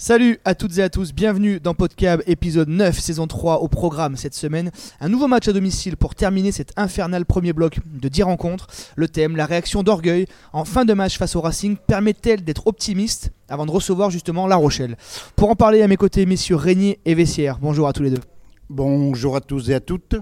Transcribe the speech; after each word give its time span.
Salut 0.00 0.38
à 0.44 0.54
toutes 0.54 0.78
et 0.78 0.82
à 0.84 0.88
tous, 0.88 1.12
bienvenue 1.12 1.58
dans 1.58 1.74
Podcab 1.74 2.22
épisode 2.28 2.68
9 2.68 2.96
saison 2.96 3.26
3 3.26 3.62
au 3.62 3.66
programme 3.66 4.14
cette 4.14 4.32
semaine. 4.32 4.70
Un 5.00 5.08
nouveau 5.08 5.26
match 5.26 5.48
à 5.48 5.52
domicile 5.52 5.96
pour 5.96 6.14
terminer 6.14 6.52
cet 6.52 6.72
infernal 6.76 7.26
premier 7.26 7.52
bloc 7.52 7.80
de 7.84 8.08
10 8.08 8.22
rencontres. 8.22 8.68
Le 8.94 9.08
thème, 9.08 9.34
la 9.34 9.44
réaction 9.44 9.82
d'orgueil 9.82 10.26
en 10.52 10.64
fin 10.64 10.84
de 10.84 10.94
match 10.94 11.18
face 11.18 11.34
au 11.34 11.40
Racing 11.40 11.76
permet-elle 11.76 12.44
d'être 12.44 12.68
optimiste 12.68 13.32
avant 13.48 13.66
de 13.66 13.72
recevoir 13.72 14.10
justement 14.10 14.46
La 14.46 14.54
Rochelle? 14.54 14.96
Pour 15.34 15.50
en 15.50 15.56
parler 15.56 15.82
à 15.82 15.88
mes 15.88 15.96
côtés, 15.96 16.26
messieurs 16.26 16.54
Régnier 16.54 17.00
et 17.04 17.16
Vessière. 17.16 17.58
Bonjour 17.60 17.88
à 17.88 17.92
tous 17.92 18.04
les 18.04 18.10
deux. 18.10 18.22
Bonjour 18.70 19.34
à 19.34 19.40
tous 19.40 19.68
et 19.68 19.74
à 19.74 19.80
toutes. 19.80 20.14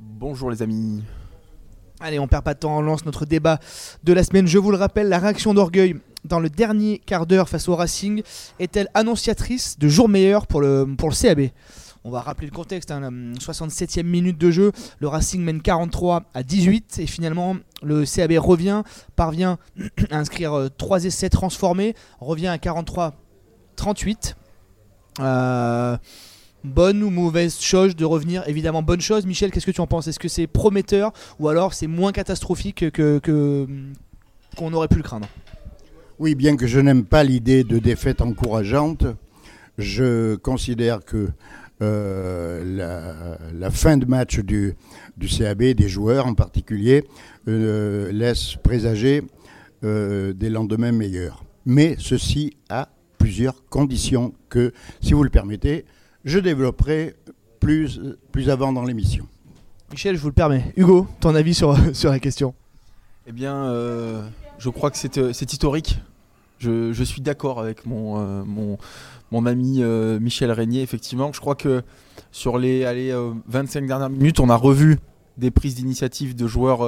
Bonjour 0.00 0.50
les 0.50 0.62
amis. 0.62 1.04
Allez, 2.00 2.18
on 2.18 2.26
perd 2.26 2.42
pas 2.42 2.54
de 2.54 2.58
temps, 2.58 2.76
on 2.76 2.82
lance 2.82 3.06
notre 3.06 3.24
débat 3.24 3.60
de 4.02 4.12
la 4.12 4.24
semaine. 4.24 4.48
Je 4.48 4.58
vous 4.58 4.72
le 4.72 4.76
rappelle, 4.76 5.08
la 5.08 5.20
réaction 5.20 5.54
d'orgueil 5.54 5.94
dans 6.26 6.40
le 6.40 6.50
dernier 6.50 6.98
quart 6.98 7.26
d'heure 7.26 7.48
face 7.48 7.68
au 7.68 7.76
Racing 7.76 8.22
est-elle 8.58 8.88
annonciatrice 8.94 9.78
de 9.78 9.88
jours 9.88 10.08
meilleurs 10.08 10.46
pour 10.46 10.60
le, 10.60 10.86
pour 10.96 11.08
le 11.08 11.14
CAB 11.14 11.50
on 12.06 12.10
va 12.10 12.20
rappeler 12.20 12.46
le 12.46 12.52
contexte, 12.52 12.92
hein, 12.92 13.10
67e 13.36 14.04
minute 14.04 14.38
de 14.38 14.52
jeu, 14.52 14.70
le 15.00 15.08
Racing 15.08 15.42
mène 15.42 15.60
43 15.60 16.22
à 16.34 16.44
18 16.44 17.00
et 17.00 17.06
finalement 17.08 17.56
le 17.82 18.04
CAB 18.04 18.30
revient, 18.38 18.84
parvient 19.16 19.58
à 20.12 20.18
inscrire 20.18 20.68
3 20.78 21.04
euh, 21.04 21.08
essais 21.08 21.28
transformés, 21.28 21.96
revient 22.20 22.46
à 22.46 22.58
43-38. 22.58 24.34
Euh, 25.18 25.96
bonne 26.62 27.02
ou 27.02 27.10
mauvaise 27.10 27.58
chose 27.58 27.96
de 27.96 28.04
revenir? 28.04 28.46
Évidemment 28.46 28.82
bonne 28.82 29.00
chose. 29.00 29.26
Michel, 29.26 29.50
qu'est-ce 29.50 29.66
que 29.66 29.72
tu 29.72 29.80
en 29.80 29.88
penses? 29.88 30.06
Est-ce 30.06 30.20
que 30.20 30.28
c'est 30.28 30.46
prometteur 30.46 31.12
ou 31.40 31.48
alors 31.48 31.74
c'est 31.74 31.88
moins 31.88 32.12
catastrophique 32.12 32.88
que 32.92 33.20
qu'on 34.56 34.72
aurait 34.72 34.86
pu 34.86 34.98
le 34.98 35.02
craindre? 35.02 35.26
Oui, 36.18 36.34
bien 36.34 36.56
que 36.56 36.66
je 36.66 36.80
n'aime 36.80 37.04
pas 37.04 37.24
l'idée 37.24 37.64
de 37.64 37.78
défaite 37.78 38.20
encourageante, 38.20 39.04
je 39.78 40.36
considère 40.36 41.04
que 41.04 41.28
euh, 41.82 43.38
la, 43.52 43.70
fin 43.70 43.98
de 43.98 44.06
match 44.06 44.38
du, 44.40 44.74
du, 45.16 45.28
CAB, 45.28 45.62
des 45.62 45.88
joueurs 45.88 46.26
en 46.26 46.34
particulier, 46.34 47.04
euh, 47.48 48.10
laisse 48.12 48.56
présager 48.62 49.22
euh, 49.84 50.32
des 50.32 50.48
lendemains 50.48 50.92
meilleurs. 50.92 51.44
Mais 51.66 51.96
ceci 51.98 52.56
a 52.70 52.88
plusieurs 53.18 53.66
conditions 53.68 54.32
que, 54.48 54.72
si 55.02 55.12
vous 55.12 55.22
le 55.22 55.30
permettez, 55.30 55.84
je 56.24 56.38
développerai 56.38 57.14
plus, 57.60 58.00
plus 58.32 58.48
avant 58.48 58.72
dans 58.72 58.84
l'émission. 58.84 59.26
Michel, 59.90 60.16
je 60.16 60.20
vous 60.20 60.28
le 60.28 60.34
permets. 60.34 60.72
Hugo, 60.76 61.06
ton 61.20 61.34
avis 61.34 61.54
sur, 61.54 61.76
sur 61.94 62.10
la 62.10 62.20
question? 62.20 62.54
Eh 63.26 63.32
bien, 63.32 64.24
je 64.58 64.70
crois 64.70 64.90
que 64.90 64.96
c'est, 64.96 65.32
c'est 65.32 65.52
historique. 65.52 66.00
Je, 66.58 67.04
suis 67.04 67.20
d'accord 67.20 67.60
avec 67.60 67.84
mon, 67.86 68.18
euh, 68.18 68.78
mon, 69.30 69.46
ami 69.46 69.82
euh, 69.82 70.18
Michel 70.18 70.50
Régnier, 70.50 70.82
effectivement. 70.82 71.32
Je 71.32 71.40
crois 71.40 71.54
que 71.54 71.82
sur 72.32 72.58
les 72.58 72.84
allez, 72.84 73.14
25 73.46 73.82
euh, 73.82 73.86
dernières 73.86 74.10
minutes, 74.10 74.40
on 74.40 74.48
a 74.48 74.56
revu 74.56 74.98
des 75.36 75.50
prises 75.50 75.74
d'initiative 75.74 76.34
de 76.34 76.46
joueurs, 76.46 76.78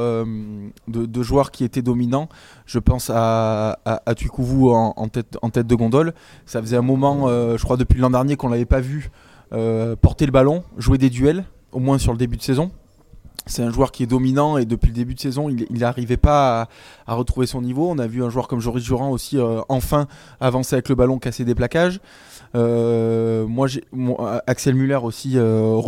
de, 0.89 1.23
joueurs 1.23 1.51
qui 1.51 1.65
étaient 1.65 1.83
dominants. 1.83 2.31
Je 2.65 2.79
pense 2.79 3.11
à, 3.15 3.79
à, 3.85 4.01
en, 4.07 5.09
tête, 5.09 5.37
en 5.43 5.51
tête 5.51 5.67
de 5.67 5.75
gondole. 5.75 6.15
Ça 6.47 6.63
faisait 6.63 6.79
un 6.79 6.83
moment, 6.83 7.29
je 7.29 7.63
crois 7.63 7.77
depuis 7.77 8.01
l'an 8.01 8.09
dernier, 8.09 8.37
qu'on 8.37 8.49
l'avait 8.49 8.65
pas 8.65 8.81
vu 8.81 9.11
porter 9.51 10.25
le 10.25 10.33
ballon, 10.33 10.65
jouer 10.79 10.97
des 10.97 11.11
duels, 11.11 11.45
au 11.73 11.79
moins 11.79 11.99
sur 11.99 12.13
le 12.13 12.19
début 12.19 12.39
de 12.39 12.43
saison 12.43 12.71
c'est 13.49 13.63
un 13.63 13.71
joueur 13.71 13.91
qui 13.91 14.03
est 14.03 14.07
dominant 14.07 14.59
et 14.59 14.65
depuis 14.65 14.89
le 14.89 14.95
début 14.95 15.15
de 15.15 15.21
saison, 15.21 15.49
il 15.49 15.67
n'arrivait 15.79 16.17
pas 16.17 16.69
à, 17.07 17.15
retrouver 17.15 17.47
son 17.47 17.63
niveau. 17.63 17.89
On 17.91 17.99
a 17.99 18.07
vu 18.07 18.23
un 18.23 18.31
joueur 18.31 18.47
comme 18.47 18.61
Joris 18.61 18.85
Durand 18.85 19.11
aussi 19.11 19.39
euh, 19.39 19.61
enfin 19.69 20.07
avancer 20.41 20.75
avec 20.77 20.89
le 20.89 20.95
ballon, 20.95 21.19
casser 21.19 21.45
des 21.45 21.55
plaquages. 21.55 22.01
Euh, 22.55 23.47
moi, 23.47 23.67
Axel 24.47 24.75
Muller 24.75 25.01
aussi 25.03 25.33
euh, 25.37 25.81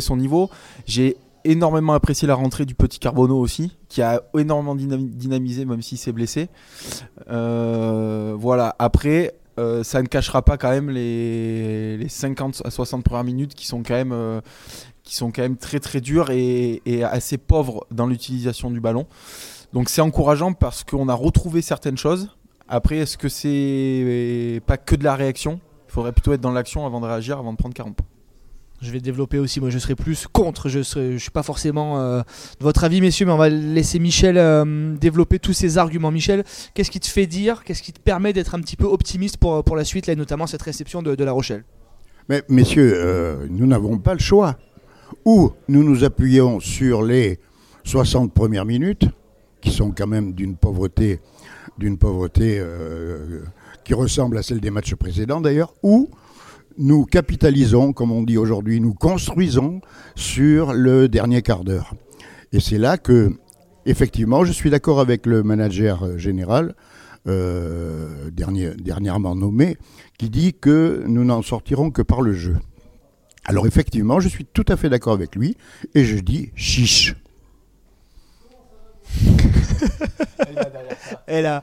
son 0.00 0.16
niveau. 0.16 0.50
J'ai 0.86 1.16
énormément 1.44 1.94
apprécié 1.94 2.28
la 2.28 2.34
rentrée 2.34 2.66
du 2.66 2.74
petit 2.74 2.98
Carbonneau 2.98 3.38
aussi, 3.38 3.76
qui 3.88 4.02
a 4.02 4.22
énormément 4.36 4.74
dynamisé 4.74 5.64
même 5.64 5.80
s'il 5.80 5.98
s'est 5.98 6.12
blessé. 6.12 6.48
voilà. 7.26 8.76
Après, 8.78 9.34
ça 9.82 10.02
ne 10.02 10.06
cachera 10.06 10.42
pas 10.42 10.58
quand 10.58 10.70
même 10.70 10.90
les 10.90 12.06
50 12.08 12.62
à 12.64 12.70
60 12.70 13.04
premières 13.04 13.24
minutes 13.24 13.54
qui 13.54 13.66
sont 13.66 13.82
quand 13.82 13.94
même 13.94 14.42
qui 15.10 15.16
sont 15.16 15.32
quand 15.32 15.42
même 15.42 15.56
très 15.56 15.80
très 15.80 16.00
durs 16.00 16.30
et, 16.30 16.80
assez 17.02 17.36
pauvres 17.36 17.84
dans 17.90 18.06
l'utilisation 18.06 18.70
du 18.70 18.80
ballon. 18.80 19.06
Donc 19.72 19.88
c'est 19.88 20.00
encourageant 20.00 20.52
parce 20.52 20.84
qu'on 20.84 21.08
a 21.08 21.14
retrouvé 21.14 21.62
certaines 21.62 21.98
choses. 21.98 22.36
Après, 22.68 22.98
est-ce 22.98 23.18
que 23.18 23.28
c'est 23.28 24.62
pas 24.66 24.76
que 24.76 24.94
de 24.94 25.02
la 25.02 25.16
réaction? 25.16 25.60
Il 25.88 25.92
faudrait 25.92 26.12
plutôt 26.12 26.32
être 26.32 26.40
dans 26.40 26.52
l'action 26.52 26.86
avant 26.86 27.00
de 27.00 27.06
réagir, 27.06 27.38
avant 27.38 27.52
de 27.52 27.56
prendre 27.56 27.74
40 27.74 27.96
points. 27.96 28.06
Je 28.80 28.92
vais 28.92 29.00
développer 29.00 29.40
aussi, 29.40 29.60
moi 29.60 29.68
je 29.68 29.78
serai 29.78 29.96
plus 29.96 30.28
contre, 30.28 30.68
je 30.68 30.78
ne 30.78 31.12
je 31.12 31.18
suis 31.18 31.30
pas 31.32 31.42
forcément 31.42 32.00
euh, 32.00 32.20
de 32.20 32.64
votre 32.64 32.84
avis 32.84 33.00
messieurs, 33.00 33.26
mais 33.26 33.32
on 33.32 33.36
va 33.36 33.48
laisser 33.48 33.98
Michel 33.98 34.38
euh, 34.38 34.94
développer 34.96 35.40
tous 35.40 35.52
ses 35.52 35.76
arguments. 35.76 36.12
Michel, 36.12 36.44
qu'est-ce 36.74 36.90
qui 36.92 37.00
te 37.00 37.08
fait 37.08 37.26
dire, 37.26 37.64
qu'est-ce 37.64 37.82
qui 37.82 37.92
te 37.92 38.00
permet 38.00 38.32
d'être 38.32 38.54
un 38.54 38.60
petit 38.60 38.76
peu 38.76 38.86
optimiste 38.86 39.38
pour, 39.38 39.64
pour 39.64 39.74
la 39.74 39.84
suite, 39.84 40.06
là, 40.06 40.14
notamment 40.14 40.46
cette 40.46 40.62
réception 40.62 41.02
de, 41.02 41.24
La 41.24 41.32
Rochelle? 41.32 41.64
Mais 42.28 42.44
messieurs, 42.48 42.92
euh, 42.94 43.46
nous 43.50 43.66
n'avons 43.66 43.98
pas 43.98 44.14
le 44.14 44.20
choix 44.20 44.56
où 45.24 45.50
nous 45.68 45.82
nous 45.82 46.04
appuyons 46.04 46.60
sur 46.60 47.02
les 47.02 47.38
60 47.84 48.32
premières 48.32 48.64
minutes, 48.64 49.06
qui 49.60 49.70
sont 49.70 49.90
quand 49.90 50.06
même 50.06 50.32
d'une 50.32 50.56
pauvreté, 50.56 51.20
euh, 51.80 53.42
qui 53.84 53.94
ressemble 53.94 54.38
à 54.38 54.42
celle 54.42 54.60
des 54.60 54.70
matchs 54.70 54.94
précédents 54.94 55.40
d'ailleurs, 55.40 55.74
où 55.82 56.10
nous 56.78 57.04
capitalisons, 57.04 57.92
comme 57.92 58.12
on 58.12 58.22
dit 58.22 58.38
aujourd'hui, 58.38 58.80
nous 58.80 58.94
construisons 58.94 59.80
sur 60.14 60.72
le 60.72 61.08
dernier 61.08 61.42
quart 61.42 61.64
d'heure. 61.64 61.94
Et 62.52 62.60
c'est 62.60 62.78
là 62.78 62.96
que, 62.96 63.32
effectivement, 63.86 64.44
je 64.44 64.52
suis 64.52 64.70
d'accord 64.70 65.00
avec 65.00 65.26
le 65.26 65.42
manager 65.42 66.18
général, 66.18 66.74
euh, 67.26 68.30
dernièrement 68.30 69.34
nommé, 69.34 69.76
qui 70.18 70.30
dit 70.30 70.54
que 70.54 71.04
nous 71.06 71.24
n'en 71.24 71.42
sortirons 71.42 71.90
que 71.90 72.02
par 72.02 72.22
le 72.22 72.32
jeu. 72.32 72.56
Alors 73.44 73.66
effectivement, 73.66 74.20
je 74.20 74.28
suis 74.28 74.44
tout 74.44 74.66
à 74.68 74.76
fait 74.76 74.88
d'accord 74.88 75.14
avec 75.14 75.34
lui 75.34 75.56
et 75.94 76.04
je 76.04 76.16
dis 76.16 76.50
chiche. 76.54 77.14
Elle 81.26 81.46
a. 81.46 81.62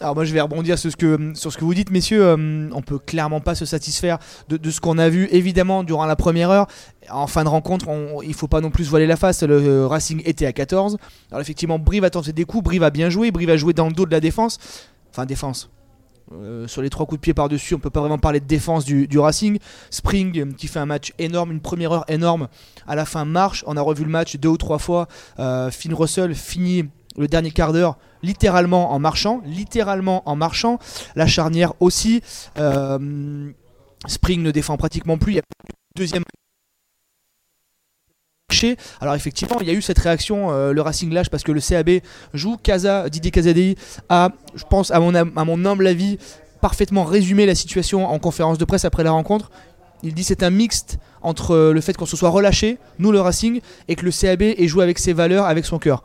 Alors 0.00 0.14
moi 0.14 0.24
je 0.26 0.32
vais 0.34 0.40
rebondir 0.42 0.78
sur 0.78 0.90
ce 0.90 0.96
que, 0.96 1.64
vous 1.64 1.74
dites 1.74 1.90
messieurs, 1.90 2.22
euh, 2.22 2.68
on 2.72 2.82
peut 2.82 2.98
clairement 2.98 3.40
pas 3.40 3.54
se 3.54 3.64
satisfaire 3.64 4.18
de, 4.48 4.70
ce 4.70 4.78
qu'on 4.78 4.98
a 4.98 5.08
vu 5.08 5.26
évidemment 5.30 5.84
durant 5.84 6.04
la 6.04 6.16
première 6.16 6.50
heure. 6.50 6.66
En 7.08 7.26
fin 7.26 7.44
de 7.44 7.48
rencontre, 7.48 7.88
on, 7.88 8.20
il 8.20 8.34
faut 8.34 8.48
pas 8.48 8.60
non 8.60 8.70
plus 8.70 8.84
voiler 8.84 9.06
la 9.06 9.16
face, 9.16 9.42
le 9.42 9.54
euh, 9.54 9.86
Racing 9.86 10.20
était 10.26 10.44
à 10.44 10.52
14. 10.52 10.98
Alors 11.30 11.40
effectivement 11.40 11.78
Brive 11.78 12.04
a 12.04 12.10
tenté 12.10 12.34
des 12.34 12.44
coups, 12.44 12.64
Brive 12.64 12.82
a 12.82 12.90
bien 12.90 13.08
joué, 13.08 13.30
Brive 13.30 13.48
a 13.48 13.56
joué 13.56 13.72
dans 13.72 13.86
le 13.86 13.94
dos 13.94 14.04
de 14.04 14.10
la 14.10 14.20
défense. 14.20 14.58
Enfin 15.10 15.24
défense, 15.24 15.70
euh, 16.32 16.66
sur 16.66 16.82
les 16.82 16.90
trois 16.90 17.06
coups 17.06 17.20
de 17.20 17.22
pied 17.22 17.34
par-dessus, 17.34 17.74
on 17.74 17.78
peut 17.78 17.90
pas 17.90 18.00
vraiment 18.00 18.18
parler 18.18 18.40
de 18.40 18.46
défense 18.46 18.84
du, 18.84 19.18
Racing. 19.18 19.58
Spring 19.90 20.40
euh, 20.40 20.52
qui 20.52 20.66
fait 20.66 20.78
un 20.78 20.86
match 20.86 21.12
énorme, 21.18 21.52
une 21.52 21.60
première 21.60 21.92
heure 21.92 22.04
énorme. 22.08 22.48
À 22.86 22.94
la 22.94 23.04
fin, 23.04 23.24
marche. 23.24 23.64
On 23.66 23.76
a 23.76 23.80
revu 23.80 24.04
le 24.04 24.10
match 24.10 24.36
deux 24.36 24.48
ou 24.48 24.56
trois 24.56 24.78
fois. 24.78 25.08
Euh, 25.38 25.70
Finn 25.70 25.94
Russell 25.94 26.34
finit 26.34 26.84
le 27.16 27.28
dernier 27.28 27.50
quart 27.50 27.72
d'heure 27.72 27.96
littéralement 28.22 28.92
en 28.92 28.98
marchant. 28.98 29.40
Littéralement 29.44 30.28
en 30.28 30.36
marchant. 30.36 30.78
La 31.14 31.26
charnière 31.26 31.74
aussi. 31.80 32.22
Spring 34.06 34.42
ne 34.42 34.50
défend 34.50 34.76
pratiquement 34.76 35.18
plus. 35.18 35.34
Il 35.34 35.38
a 35.38 35.42
deuxième 35.96 36.22
alors 39.00 39.14
effectivement, 39.14 39.58
il 39.60 39.66
y 39.66 39.70
a 39.70 39.74
eu 39.74 39.82
cette 39.82 39.98
réaction, 39.98 40.50
euh, 40.50 40.72
le 40.72 40.80
Racing 40.80 41.12
lâche 41.12 41.28
parce 41.30 41.42
que 41.42 41.52
le 41.52 41.60
CAB 41.60 42.00
joue. 42.34 42.56
Casa, 42.56 43.08
Didier 43.08 43.30
Casadei 43.30 43.76
a, 44.08 44.30
je 44.54 44.64
pense, 44.64 44.90
à 44.90 45.00
mon, 45.00 45.64
humble 45.64 45.86
avis, 45.86 46.18
parfaitement 46.60 47.04
résumé 47.04 47.46
la 47.46 47.54
situation 47.54 48.06
en 48.06 48.18
conférence 48.18 48.58
de 48.58 48.64
presse 48.64 48.84
après 48.84 49.04
la 49.04 49.10
rencontre. 49.10 49.50
Il 50.02 50.14
dit 50.14 50.24
c'est 50.24 50.42
un 50.42 50.50
mixte 50.50 50.98
entre 51.22 51.52
euh, 51.52 51.72
le 51.72 51.80
fait 51.80 51.96
qu'on 51.96 52.06
se 52.06 52.16
soit 52.16 52.30
relâché, 52.30 52.78
nous 52.98 53.12
le 53.12 53.20
Racing, 53.20 53.60
et 53.88 53.96
que 53.96 54.04
le 54.04 54.10
CAB 54.10 54.42
ait 54.42 54.68
joué 54.68 54.82
avec 54.82 54.98
ses 54.98 55.12
valeurs, 55.12 55.46
avec 55.46 55.64
son 55.64 55.78
cœur. 55.78 56.04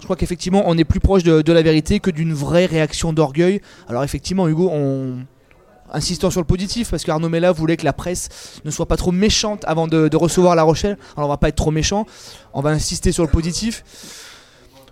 Je 0.00 0.04
crois 0.04 0.16
qu'effectivement 0.16 0.62
on 0.66 0.78
est 0.78 0.84
plus 0.84 1.00
proche 1.00 1.24
de, 1.24 1.42
de 1.42 1.52
la 1.52 1.62
vérité 1.62 2.00
que 2.00 2.10
d'une 2.10 2.32
vraie 2.32 2.66
réaction 2.66 3.12
d'orgueil. 3.12 3.60
Alors 3.88 4.04
effectivement 4.04 4.48
Hugo, 4.48 4.70
on, 4.72 5.18
insistant 5.92 6.30
sur 6.30 6.40
le 6.40 6.46
positif 6.46 6.90
parce 6.90 7.04
qu'Arnaud 7.04 7.28
Mella 7.28 7.52
voulait 7.52 7.76
que 7.76 7.84
la 7.84 7.92
presse 7.92 8.28
ne 8.64 8.70
soit 8.70 8.86
pas 8.86 8.96
trop 8.96 9.12
méchante 9.12 9.64
avant 9.66 9.86
de, 9.86 10.16
recevoir 10.16 10.54
La 10.54 10.62
Rochelle. 10.62 10.98
Alors 11.16 11.28
on 11.28 11.32
va 11.32 11.36
pas 11.36 11.48
être 11.48 11.56
trop 11.56 11.70
méchant, 11.70 12.06
on 12.52 12.60
va 12.60 12.70
insister 12.70 13.12
sur 13.12 13.24
le 13.24 13.30
positif. 13.30 13.84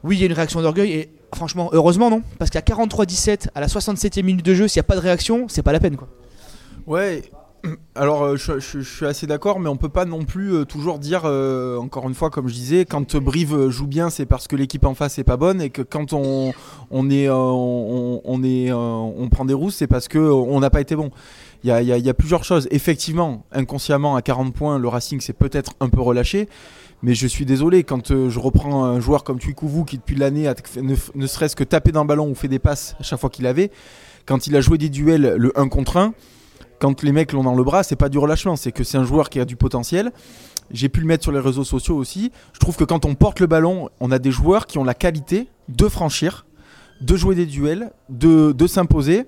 Oui, 0.05 0.17
il 0.17 0.21
y 0.21 0.23
a 0.23 0.27
une 0.27 0.33
réaction 0.33 0.63
d'orgueil 0.63 0.93
et 0.93 1.11
franchement, 1.35 1.71
heureusement 1.73 2.11
non, 2.11 2.23
parce 2.39 2.51
qu'à 2.51 2.61
43-17, 2.61 3.49
à 3.55 3.61
la 3.61 3.67
67e 3.67 4.23
minute 4.23 4.45
de 4.45 4.55
jeu, 4.55 4.69
s'il 4.69 4.79
n'y 4.79 4.85
a 4.87 4.89
pas 4.89 4.95
de 4.95 5.01
réaction, 5.01 5.47
c'est 5.49 5.63
pas 5.63 5.73
la 5.73 5.81
peine 5.81 5.97
quoi. 5.97 6.09
Ouais, 6.87 7.23
Alors, 7.95 8.25
euh, 8.25 8.37
je, 8.37 8.81
suis 8.81 9.07
assez 9.07 9.27
d'accord, 9.27 9.61
mais 9.61 9.69
on 9.69 9.77
peut 9.77 9.89
pas 9.89 10.05
non 10.05 10.25
plus 10.25 10.53
euh, 10.53 10.65
toujours 10.65 10.99
dire, 10.99 11.23
euh, 11.25 11.79
encore 11.79 12.09
une 12.09 12.15
fois, 12.15 12.31
comme 12.31 12.49
je 12.49 12.55
disais, 12.55 12.85
quand 12.85 13.17
Brive 13.17 13.69
joue 13.69 13.87
bien, 13.87 14.11
c'est 14.11 14.27
parce 14.27 14.49
que 14.49 14.57
l'équipe 14.57 14.85
en 14.85 14.95
face 14.95 15.19
est 15.19 15.25
pas 15.25 15.37
bonne, 15.37 15.61
et 15.61 15.71
que 15.71 15.83
quand 15.83 16.13
on, 16.13 16.53
on 16.91 17.11
est, 17.11 17.29
on, 17.31 18.43
est, 18.45 18.73
on 18.73 19.29
prend 19.31 19.45
des 19.45 19.55
rousses, 19.55 19.77
c'est 19.77 19.87
parce 19.87 20.09
que 20.09 20.19
on 20.19 20.61
n'a 20.61 20.71
pas 20.71 20.81
été 20.81 20.97
bon. 20.97 21.11
Il 21.65 21.71
y 21.71 22.09
a, 22.11 22.15
plusieurs 22.15 22.45
choses. 22.45 22.69
Effectivement, 22.71 23.45
inconsciemment, 23.51 24.15
à 24.15 24.23
40 24.23 24.55
points, 24.55 24.79
le 24.79 24.89
Racing 24.89 25.21
s'est 25.21 25.33
peut-être 25.33 25.73
un 25.81 25.89
peu 25.89 26.01
relâché. 26.01 26.49
Mais 27.03 27.15
je 27.15 27.27
suis 27.27 27.45
désolé, 27.45 27.83
quand 27.83 28.09
je 28.09 28.39
reprends 28.39 28.85
un 28.85 29.01
joueur 29.01 29.25
comme 29.25 29.39
Tuikouvou 29.39 29.85
qui 29.85 29.99
depuis 29.99 30.17
l'année 30.17 30.49
a 30.49 30.55
ne, 30.81 30.95
ne 31.15 31.27
serait-ce 31.27 31.55
que 31.55 31.65
tapé 31.65 31.93
dans 31.93 32.03
le 32.03 32.09
ballon 32.09 32.31
ou 32.31 32.35
fait 32.35 32.49
des 32.49 32.59
passes 32.59 32.97
à 33.01 33.03
chaque 33.03 33.21
fois 33.21 33.31
qu'il 33.31 33.47
avait, 33.47 33.71
quand 34.25 34.47
il 34.47 34.57
a 34.57 34.61
joué 34.61 34.79
des 34.79 34.89
duels 34.89 35.35
le 35.37 35.59
1 35.59 35.69
contre 35.69 35.99
1, 35.99 36.15
quand 36.79 37.03
les 37.03 37.13
mecs 37.13 37.33
l'ont 37.33 37.43
dans 37.43 37.55
le 37.55 37.65
bras, 37.65 37.83
c'est 37.83 37.97
pas 37.97 38.09
du 38.09 38.19
relâchement, 38.19 38.57
c'est 38.57 38.73
que 38.73 38.85
c'est 38.85 38.99
un 38.99 39.05
joueur 39.05 39.31
qui 39.31 39.41
a 39.41 39.45
du 39.45 39.57
potentiel. 39.57 40.13
J'ai 40.71 40.89
pu 40.89 41.01
le 41.01 41.07
mettre 41.07 41.23
sur 41.23 41.33
les 41.33 41.39
réseaux 41.39 41.65
sociaux 41.65 41.97
aussi. 41.97 42.33
Je 42.53 42.59
trouve 42.59 42.77
que 42.77 42.85
quand 42.85 43.05
on 43.05 43.15
porte 43.15 43.41
le 43.41 43.47
ballon, 43.47 43.89
on 44.01 44.11
a 44.11 44.19
des 44.19 44.31
joueurs 44.31 44.67
qui 44.67 44.79
ont 44.79 44.85
la 44.85 44.95
qualité 44.95 45.49
de 45.69 45.89
franchir, 45.89 46.47
de 47.01 47.17
jouer 47.17 47.35
des 47.35 47.47
duels, 47.47 47.93
de, 48.09 48.67
s'imposer. 48.67 49.27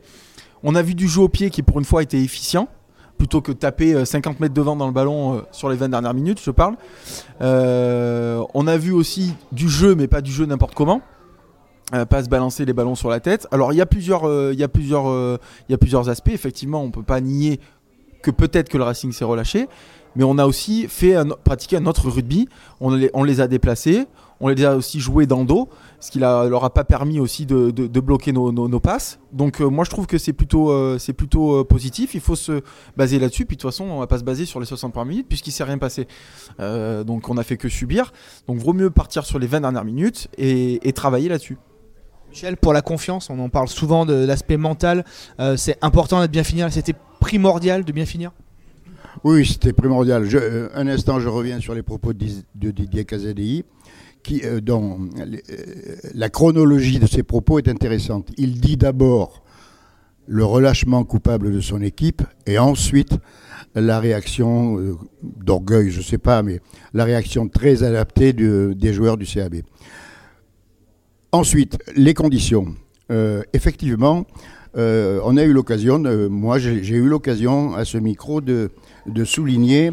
On 0.63 0.75
a 0.75 0.83
vu 0.83 0.95
du 0.95 1.09
jeu 1.09 1.23
au 1.23 1.29
pied 1.29 1.51
qui 1.51 1.63
pour 1.63 1.79
une 1.79 1.85
fois 1.85 2.03
était 2.03 2.21
efficient, 2.21 2.69
plutôt 3.17 3.41
que 3.41 3.53
taper 3.53 3.95
euh, 3.95 4.05
50 4.05 4.41
mètres 4.41 4.55
devant 4.55 4.77
dans 4.77 4.87
le 4.87 4.93
ballon 4.93 5.37
euh, 5.37 5.41
sur 5.53 5.69
les 5.69 5.77
20 5.77 5.89
dernières 5.91 6.15
minutes, 6.15 6.41
je 6.43 6.51
parle. 6.51 6.77
Euh, 7.41 8.43
on 8.55 8.67
a 8.67 8.77
vu 8.77 8.93
aussi 8.93 9.35
du 9.53 9.69
jeu, 9.69 9.95
mais 9.95 10.09
pas 10.09 10.21
du 10.21 10.33
jeu 10.33 10.47
n'importe 10.47 10.75
comment. 10.75 11.03
Euh, 11.95 12.05
pas 12.05 12.23
se 12.23 12.29
balancer 12.29 12.67
les 12.67 12.75
ballons 12.75 12.95
sur 12.95 13.09
la 13.09 13.19
tête. 13.19 13.47
Alors 13.51 13.73
il 13.73 13.77
y 13.77 13.81
a 13.81 13.87
plusieurs, 13.87 14.29
euh, 14.29 14.51
il 14.53 14.59
y 14.61 14.63
a 14.63 14.69
plusieurs, 14.69 15.09
euh, 15.09 15.39
y 15.71 15.75
a 15.75 15.79
plusieurs 15.79 16.11
aspects. 16.11 16.29
Effectivement, 16.29 16.83
on 16.83 16.91
peut 16.91 17.03
pas 17.03 17.21
nier 17.23 17.61
que 18.23 18.31
peut-être 18.31 18.69
que 18.69 18.77
le 18.77 18.85
Racing 18.85 19.11
s'est 19.13 19.25
relâché, 19.25 19.69
mais 20.15 20.23
on 20.25 20.37
a 20.37 20.45
aussi 20.45 20.87
fait 20.87 21.15
un- 21.15 21.29
pratiquer 21.29 21.77
un 21.79 21.87
autre 21.87 22.11
rugby. 22.11 22.47
On 22.81 22.91
les, 23.25 23.41
a 23.41 23.49
déplacés, 23.49 24.07
on 24.41 24.49
les 24.49 24.63
a 24.67 24.77
aussi 24.77 25.01
joués 25.01 25.25
dans 25.25 25.39
le 25.41 25.47
dos, 25.47 25.71
ce 25.99 26.11
qui 26.11 26.19
la- 26.19 26.45
leur 26.47 26.63
a 26.65 26.75
pas 26.75 26.85
permis 26.85 27.21
aussi 27.21 27.47
de, 27.47 27.71
de- 27.71 28.01
bloquer 28.01 28.33
nos, 28.33 28.53
nos- 28.53 28.81
passes. 28.81 29.19
Donc 29.33 29.61
moi 29.61 29.85
je 29.85 29.91
trouve 29.91 30.07
que 30.07 30.19
c'est 30.19 30.35
plutôt, 30.35 30.99
c'est 30.99 31.15
plutôt 31.15 31.65
positif. 31.65 32.13
Il 32.15 32.21
faut 32.21 32.37
se 32.37 32.61
baser 32.99 33.19
là-dessus. 33.19 33.47
Puis 33.47 33.57
de 33.57 33.63
toute 33.63 33.71
façon, 33.71 33.85
on 33.85 34.01
va 34.01 34.07
pas 34.07 34.19
se 34.19 34.25
baser 34.25 34.45
sur 34.45 34.61
les 34.61 34.67
60 34.67 34.93
premières 34.93 35.09
minutes 35.09 35.27
puisqu'il 35.29 35.53
s'est 35.53 35.65
rien 35.65 35.79
passé. 35.79 36.07
Donc 36.59 37.31
on 37.31 37.39
a 37.39 37.43
fait 37.43 37.57
que 37.57 37.71
subir. 37.71 38.13
Donc 38.47 38.59
vaut 38.59 38.75
mieux 38.75 38.91
partir 38.91 39.25
sur 39.25 39.39
les 39.39 39.47
20 39.47 39.63
dernières 39.63 39.85
minutes 39.87 40.29
et 40.37 40.93
travailler 40.93 41.31
là-dessus. 41.31 41.57
Michel, 42.31 42.57
pour 42.57 42.73
la 42.73 42.83
confiance, 42.83 43.31
on 43.31 43.39
en 43.39 43.49
parle 43.49 43.69
souvent 43.69 44.05
de 44.07 44.15
l'aspect 44.15 44.57
mental. 44.57 45.05
euh, 45.41 45.57
c'est 45.57 45.77
important 45.83 46.21
de 46.21 46.27
bien 46.27 46.45
finir. 46.45 46.71
C'était 46.73 46.95
primordial 47.21 47.85
de 47.85 47.93
bien 47.93 48.07
finir? 48.07 48.33
Oui, 49.25 49.47
c'était 49.47 49.73
primordial. 49.73 50.29
Euh, 50.35 50.69
un 50.75 50.87
instant, 50.87 51.21
je 51.21 51.29
reviens 51.29 51.59
sur 51.61 51.75
les 51.75 51.83
propos 51.83 52.13
de, 52.13 52.71
Didier 52.71 53.05
Casadei, 53.05 53.65
qui, 54.23 54.43
euh, 54.45 54.61
dont 54.61 55.09
la 56.15 56.29
chronologie 56.29 56.99
de 56.99 57.07
ses 57.07 57.23
propos 57.23 57.59
est 57.59 57.69
intéressante. 57.69 58.29
Il 58.37 58.61
dit 58.61 58.77
d'abord 58.77 59.43
le 60.27 60.45
relâchement 60.45 61.03
coupable 61.05 61.51
de 61.53 61.61
son 61.61 61.81
équipe 61.81 62.23
et 62.47 62.59
ensuite 62.59 63.13
la 63.75 63.99
réaction 63.99 64.77
d'orgueil, 65.23 65.91
je 65.91 65.99
ne 65.99 66.05
sais 66.05 66.19
pas, 66.19 66.43
mais 66.43 66.61
la 66.93 67.05
réaction 67.05 67.49
très 67.49 67.83
adaptée 67.83 68.33
de- 68.35 68.75
des 68.77 68.93
joueurs 68.93 69.17
du 69.17 69.25
CAB. 69.25 69.63
Ensuite, 71.31 71.79
les 71.95 72.15
conditions. 72.15 72.75
Euh, 73.11 73.43
effectivement, 73.53 74.27
euh, 74.79 75.21
on 75.25 75.37
a 75.37 75.45
eu 75.45 75.53
l'occasion, 75.53 76.03
euh, 76.07 76.29
moi 76.29 76.59
j'ai 76.59 76.97
eu 76.97 77.07
l'occasion 77.07 77.75
à 77.75 77.85
ce 77.85 77.99
micro 77.99 78.41
de, 78.41 78.71
souligner 79.25 79.93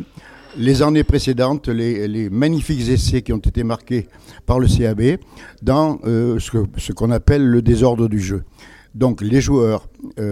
les 0.58 0.82
années 0.82 1.04
précédentes, 1.04 1.68
les, 1.68 2.30
magnifiques 2.30 2.88
essais 2.88 3.22
qui 3.22 3.34
ont 3.34 3.38
été 3.38 3.64
marqués 3.66 4.08
par 4.46 4.60
le 4.60 4.68
CAB 4.68 5.18
dans 5.62 6.00
ce 6.04 6.92
qu'on 6.94 7.12
appelle 7.12 7.46
le 7.46 7.62
désordre 7.62 8.08
du 8.08 8.22
jeu. 8.22 8.44
Donc 8.94 9.22
les 9.22 9.42
joueurs, 9.42 9.90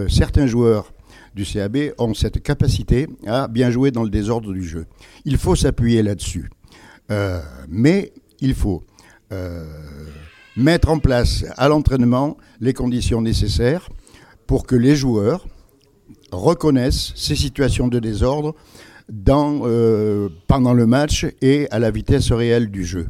certains 0.08 0.46
joueurs 0.46 0.94
du 1.36 1.44
CAB 1.44 1.78
ont 1.98 2.14
cette 2.14 2.42
capacité 2.42 3.10
à 3.28 3.50
bien 3.50 3.72
jouer 3.72 3.92
dans 3.92 4.04
le 4.04 4.10
désordre 4.10 4.54
du 4.54 4.64
jeu. 4.64 4.86
Il 5.26 5.38
faut 5.38 5.56
s'appuyer 5.56 6.02
là-dessus. 6.02 6.50
Mais 7.68 8.14
il 8.40 8.54
faut 8.54 8.84
mettre 10.56 10.90
en 10.90 11.00
place 11.00 11.46
à 11.58 11.68
l'entraînement 11.68 12.38
les 12.60 12.74
conditions 12.74 13.22
nécessaires 13.22 13.90
pour 14.48 14.66
que 14.66 14.76
les 14.76 14.96
joueurs 14.96 15.48
reconnaissent 16.32 17.14
ces 17.16 17.36
situations 17.36 17.88
de 17.88 18.00
désordre 18.00 18.56
euh, 19.30 20.30
pendant 20.48 20.74
le 20.74 20.86
match 20.86 21.26
et 21.42 21.68
à 21.72 21.80
la 21.80 21.92
vitesse 21.92 22.32
réelle 22.32 22.72
du 22.72 22.86
jeu. 22.86 23.08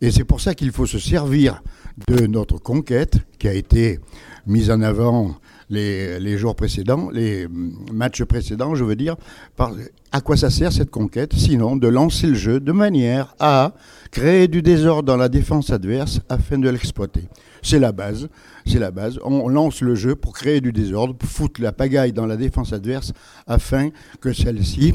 Et 0.00 0.10
c'est 0.10 0.24
pour 0.24 0.40
ça 0.40 0.54
qu'il 0.54 0.72
faut 0.72 0.86
se 0.86 0.98
servir 0.98 1.62
de 2.08 2.26
notre 2.26 2.58
conquête 2.58 3.18
qui 3.38 3.48
a 3.48 3.54
été 3.54 4.00
mise 4.46 4.70
en 4.70 4.80
avant 4.82 5.36
les, 5.70 6.18
les 6.20 6.36
jours 6.38 6.54
précédents, 6.54 7.08
les 7.12 7.46
mm, 7.48 7.92
matchs 7.92 8.24
précédents, 8.24 8.74
je 8.74 8.84
veux 8.84 8.96
dire. 8.96 9.16
Par, 9.56 9.72
à 10.10 10.20
quoi 10.20 10.36
ça 10.36 10.50
sert 10.50 10.72
cette 10.72 10.90
conquête 10.90 11.32
Sinon 11.34 11.76
de 11.76 11.88
lancer 11.88 12.26
le 12.26 12.34
jeu 12.34 12.60
de 12.60 12.72
manière 12.72 13.34
à 13.40 13.72
créer 14.10 14.48
du 14.48 14.60
désordre 14.62 15.04
dans 15.04 15.16
la 15.16 15.28
défense 15.28 15.70
adverse 15.70 16.20
afin 16.28 16.58
de 16.58 16.68
l'exploiter. 16.68 17.24
C'est 17.62 17.78
la 17.78 17.92
base. 17.92 18.28
C'est 18.66 18.78
la 18.80 18.90
base. 18.90 19.18
On 19.24 19.48
lance 19.48 19.80
le 19.80 19.94
jeu 19.94 20.14
pour 20.16 20.34
créer 20.34 20.60
du 20.60 20.72
désordre, 20.72 21.14
pour 21.14 21.28
foutre 21.28 21.62
la 21.62 21.72
pagaille 21.72 22.12
dans 22.12 22.26
la 22.26 22.36
défense 22.36 22.72
adverse 22.72 23.12
afin 23.46 23.90
que 24.20 24.32
celle-ci 24.32 24.92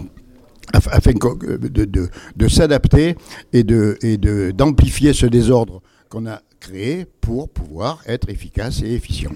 af- 0.73 0.89
afin 0.91 1.13
que- 1.13 1.57
de, 1.57 1.85
de- 2.35 2.47
s'adapter 2.47 3.15
et 3.53 3.59
et 3.59 4.17
de- 4.17 4.51
d'amplifier 4.51 5.13
ce 5.13 5.25
désordre 5.25 5.81
qu'on 6.09 6.27
a 6.27 6.41
créé 6.59 7.05
pour 7.21 7.49
pouvoir 7.49 8.01
être 8.07 8.29
efficace 8.29 8.81
et 8.83 8.93
efficient. 8.93 9.31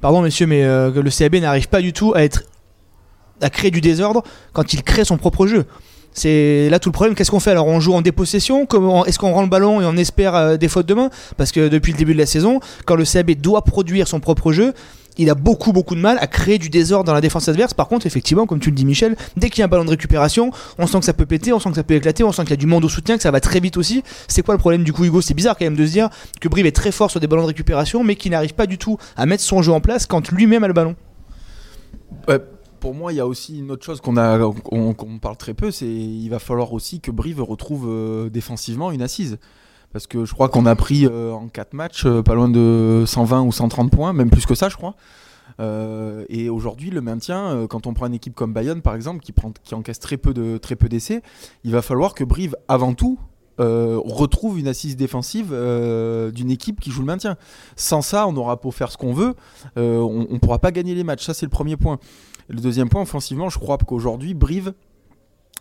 Pardon, 0.00 0.22
messieurs, 0.22 0.46
mais 0.46 0.64
euh, 0.64 0.90
le 0.90 1.10
CAB 1.10 1.36
n'arrive 1.36 1.68
pas 1.68 1.80
du 1.80 1.92
tout 1.92 2.12
à 2.14 2.22
être 2.22 2.44
à 3.40 3.50
créer 3.50 3.70
du 3.70 3.80
désordre 3.80 4.22
quand 4.52 4.72
il 4.72 4.82
crée 4.82 5.04
son 5.04 5.18
propre 5.18 5.46
jeu. 5.46 5.66
C'est 6.12 6.70
là 6.70 6.78
tout 6.78 6.88
le 6.88 6.94
problème. 6.94 7.14
Qu'est-ce 7.14 7.30
qu'on 7.30 7.40
fait? 7.40 7.50
Alors 7.50 7.66
On 7.66 7.78
joue 7.78 7.92
en 7.92 8.00
dépossession? 8.00 8.66
Est-ce 9.06 9.18
qu'on 9.18 9.32
rend 9.32 9.42
le 9.42 9.48
ballon 9.48 9.82
et 9.82 9.84
on 9.84 9.96
espère 9.96 10.34
euh, 10.34 10.56
des 10.56 10.68
fautes 10.68 10.86
de 10.86 10.94
main? 10.94 11.10
Parce 11.36 11.52
que 11.52 11.68
depuis 11.68 11.92
le 11.92 11.98
début 11.98 12.14
de 12.14 12.18
la 12.18 12.26
saison, 12.26 12.60
quand 12.86 12.96
le 12.96 13.04
CAB 13.04 13.32
doit 13.32 13.62
produire 13.62 14.08
son 14.08 14.18
propre 14.18 14.52
jeu, 14.52 14.72
il 15.18 15.30
a 15.30 15.34
beaucoup 15.34 15.72
beaucoup 15.72 15.94
de 15.94 16.00
mal 16.00 16.18
à 16.20 16.26
créer 16.26 16.58
du 16.58 16.68
désordre 16.68 17.04
dans 17.04 17.14
la 17.14 17.20
défense 17.20 17.48
adverse. 17.48 17.74
Par 17.74 17.88
contre, 17.88 18.06
effectivement, 18.06 18.46
comme 18.46 18.60
tu 18.60 18.70
le 18.70 18.76
dis, 18.76 18.84
Michel, 18.84 19.16
dès 19.36 19.50
qu'il 19.50 19.60
y 19.60 19.62
a 19.62 19.66
un 19.66 19.68
ballon 19.68 19.84
de 19.84 19.90
récupération, 19.90 20.50
on 20.78 20.86
sent 20.86 20.98
que 21.00 21.04
ça 21.04 21.12
peut 21.12 21.26
péter, 21.26 21.52
on 21.52 21.60
sent 21.60 21.70
que 21.70 21.76
ça 21.76 21.84
peut 21.84 21.94
éclater, 21.94 22.24
on 22.24 22.32
sent 22.32 22.42
qu'il 22.42 22.50
y 22.50 22.54
a 22.54 22.56
du 22.56 22.66
monde 22.66 22.84
au 22.84 22.88
soutien, 22.88 23.16
que 23.16 23.22
ça 23.22 23.30
va 23.30 23.40
très 23.40 23.60
vite 23.60 23.76
aussi. 23.76 24.02
C'est 24.28 24.42
quoi 24.42 24.54
le 24.54 24.58
problème 24.58 24.84
du 24.84 24.92
coup, 24.92 25.04
Hugo? 25.04 25.20
C'est 25.20 25.34
bizarre 25.34 25.56
quand 25.56 25.64
même 25.64 25.76
de 25.76 25.86
se 25.86 25.92
dire 25.92 26.10
que 26.40 26.48
Brive 26.48 26.66
est 26.66 26.72
très 26.72 26.92
fort 26.92 27.10
sur 27.10 27.20
des 27.20 27.26
ballons 27.26 27.42
de 27.42 27.48
récupération, 27.48 28.04
mais 28.04 28.16
qu'il 28.16 28.32
n'arrive 28.32 28.54
pas 28.54 28.66
du 28.66 28.78
tout 28.78 28.98
à 29.16 29.26
mettre 29.26 29.42
son 29.42 29.62
jeu 29.62 29.72
en 29.72 29.80
place 29.80 30.06
quand 30.06 30.30
lui-même 30.30 30.64
a 30.64 30.68
le 30.68 30.74
ballon. 30.74 30.96
Pour 32.80 32.94
moi, 32.94 33.12
il 33.12 33.16
y 33.16 33.20
a 33.20 33.26
aussi 33.26 33.58
une 33.58 33.70
autre 33.70 33.84
chose 33.84 34.00
qu'on 34.00 34.14
parle 34.14 35.36
très 35.36 35.54
peu, 35.54 35.70
c'est 35.70 35.86
il 35.86 36.28
va 36.28 36.38
falloir 36.38 36.72
aussi 36.72 37.00
que 37.00 37.10
Brive 37.10 37.42
retrouve 37.42 37.86
euh, 37.88 38.28
défensivement 38.28 38.92
une 38.92 39.02
assise. 39.02 39.38
Parce 39.96 40.06
que 40.06 40.26
je 40.26 40.34
crois 40.34 40.50
qu'on 40.50 40.66
a 40.66 40.76
pris 40.76 41.06
euh, 41.06 41.32
en 41.32 41.48
4 41.48 41.72
matchs 41.72 42.04
euh, 42.04 42.22
pas 42.22 42.34
loin 42.34 42.50
de 42.50 43.04
120 43.06 43.44
ou 43.44 43.50
130 43.50 43.90
points, 43.90 44.12
même 44.12 44.28
plus 44.28 44.44
que 44.44 44.54
ça, 44.54 44.68
je 44.68 44.76
crois. 44.76 44.94
Euh, 45.58 46.26
et 46.28 46.50
aujourd'hui, 46.50 46.90
le 46.90 47.00
maintien, 47.00 47.66
quand 47.70 47.86
on 47.86 47.94
prend 47.94 48.06
une 48.06 48.12
équipe 48.12 48.34
comme 48.34 48.52
Bayonne, 48.52 48.82
par 48.82 48.94
exemple, 48.94 49.20
qui, 49.20 49.32
prend, 49.32 49.52
qui 49.64 49.74
encaisse 49.74 49.98
très 49.98 50.18
peu 50.18 50.34
de 50.34 50.58
très 50.58 50.76
peu 50.76 50.90
d'essais, 50.90 51.22
il 51.64 51.72
va 51.72 51.80
falloir 51.80 52.12
que 52.12 52.24
Brive, 52.24 52.56
avant 52.68 52.92
tout, 52.92 53.18
retrouve 53.56 54.58
une 54.58 54.68
assise 54.68 54.96
défensive 54.96 55.48
d'une 56.34 56.50
équipe 56.50 56.78
qui 56.78 56.90
joue 56.90 57.00
le 57.00 57.06
maintien. 57.06 57.38
Sans 57.74 58.02
ça, 58.02 58.26
on 58.28 58.36
aura 58.36 58.56
beau 58.56 58.72
faire 58.72 58.92
ce 58.92 58.98
qu'on 58.98 59.14
veut, 59.14 59.34
on 59.76 60.26
ne 60.30 60.38
pourra 60.38 60.58
pas 60.58 60.72
gagner 60.72 60.94
les 60.94 61.04
matchs. 61.04 61.24
Ça, 61.24 61.32
c'est 61.32 61.46
le 61.46 61.50
premier 61.50 61.78
point. 61.78 61.98
Le 62.50 62.60
deuxième 62.60 62.90
point, 62.90 63.00
offensivement, 63.00 63.48
je 63.48 63.58
crois 63.58 63.78
qu'aujourd'hui, 63.78 64.34
Brive, 64.34 64.74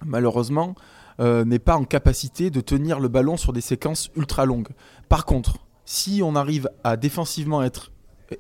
malheureusement, 0.04 0.76
euh, 1.20 1.46
n'est 1.46 1.60
pas 1.60 1.76
en 1.76 1.86
capacité 1.86 2.50
de 2.50 2.62
tenir 2.62 3.00
le 3.00 3.08
ballon 3.08 3.38
sur 3.38 3.54
des 3.54 3.62
séquences 3.62 4.10
ultra 4.16 4.46
longues. 4.46 4.70
Par 5.10 5.26
contre, 5.26 5.60
si 5.86 6.22
on 6.24 6.36
arrive 6.36 6.70
à 6.84 6.98
défensivement 6.98 7.64
être 7.64 7.92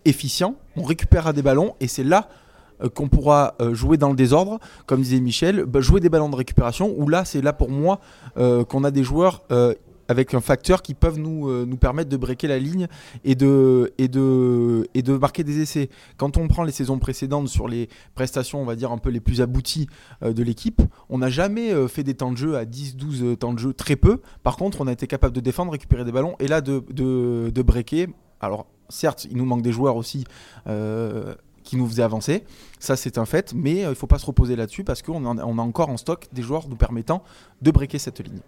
efficient, 0.04 0.56
on 0.76 0.84
récupérera 0.84 1.32
des 1.32 1.42
ballons 1.42 1.76
et 1.80 1.88
c'est 1.88 2.04
là 2.04 2.28
euh, 2.84 2.90
qu'on 2.90 3.08
pourra 3.08 3.56
euh, 3.62 3.74
jouer 3.74 3.98
dans 3.98 4.10
le 4.10 4.16
désordre, 4.16 4.60
comme 4.88 5.02
disait 5.02 5.20
Michel, 5.20 5.64
bah, 5.64 5.80
jouer 5.80 6.02
des 6.02 6.10
ballons 6.10 6.30
de 6.30 6.36
récupération, 6.36 6.94
où 6.98 7.08
là, 7.08 7.24
c'est 7.24 7.42
là 7.42 7.54
pour 7.54 7.70
moi 7.70 8.00
qu'on 8.36 8.84
a 8.84 8.92
des 8.92 9.04
joueurs 9.04 9.44
avec 10.08 10.34
un 10.34 10.42
facteur 10.42 10.82
qui 10.82 10.94
peuvent 10.94 11.20
nous, 11.20 11.50
euh, 11.50 11.66
nous 11.66 11.78
permettre 11.78 12.10
de 12.10 12.18
breaker 12.18 12.48
la 12.48 12.60
ligne 12.60 12.88
et 13.24 13.36
de, 13.36 13.94
et, 13.98 14.08
de, 14.08 14.88
et 14.94 15.02
de 15.02 15.18
marquer 15.18 15.44
des 15.44 15.62
essais. 15.62 15.90
Quand 16.18 16.38
on 16.38 16.48
prend 16.48 16.64
les 16.64 16.72
saisons 16.72 17.00
précédentes 17.00 17.48
sur 17.48 17.68
les 17.68 17.90
prestations, 18.14 18.62
on 18.62 18.66
va 18.66 18.76
dire 18.76 18.92
un 18.92 18.98
peu 18.98 19.10
les 19.10 19.20
plus 19.20 19.42
abouties 19.42 19.88
euh, 20.24 20.34
de 20.34 20.44
l'équipe, 20.44 20.82
on 21.10 21.18
n'a 21.20 21.30
jamais 21.30 21.72
euh, 21.72 21.88
fait 21.88 22.04
des 22.04 22.14
temps 22.14 22.32
de 22.32 22.38
jeu 22.38 22.56
à 22.56 22.66
10-12 22.66 23.24
euh, 23.24 23.36
temps 23.36 23.54
de 23.54 23.60
jeu, 23.60 23.74
très 23.74 23.96
peu. 23.96 24.22
Par 24.44 24.58
contre, 24.58 24.82
on 24.82 24.88
a 24.88 24.92
été 24.92 25.08
capable 25.08 25.36
de 25.36 25.42
défendre, 25.42 25.72
récupérer 25.72 26.04
des 26.06 26.12
ballons 26.12 26.36
et 26.40 26.48
là 26.48 26.62
de, 26.62 26.84
de, 26.92 27.52
de 27.54 27.62
breaker. 27.62 28.08
Alors, 28.42 28.68
certes, 28.90 29.26
il 29.30 29.38
nous 29.38 29.46
manque 29.46 29.62
des 29.62 29.72
joueurs 29.72 29.96
aussi. 29.96 30.26
qui 31.64 31.78
nous 31.78 31.88
faisait 31.88 32.04
avancer. 32.04 32.44
Ça, 32.78 32.96
c'est 32.96 33.18
un 33.18 33.26
fait, 33.26 33.52
mais 33.56 33.78
il 33.78 33.88
ne 33.88 33.94
faut 33.96 34.06
pas 34.06 34.20
se 34.20 34.26
reposer 34.28 34.56
là-dessus 34.56 34.84
parce 34.84 35.02
qu'on 35.02 35.26
on 35.26 35.58
a 35.58 35.62
encore 35.64 35.90
en 35.90 35.98
stock 35.98 36.28
des 36.32 36.44
joueurs 36.44 36.70
nous 36.70 36.76
permettant 36.76 37.24
de 37.64 37.72
breaker 37.72 37.98
cette 37.98 38.20
ligne. 38.20 38.42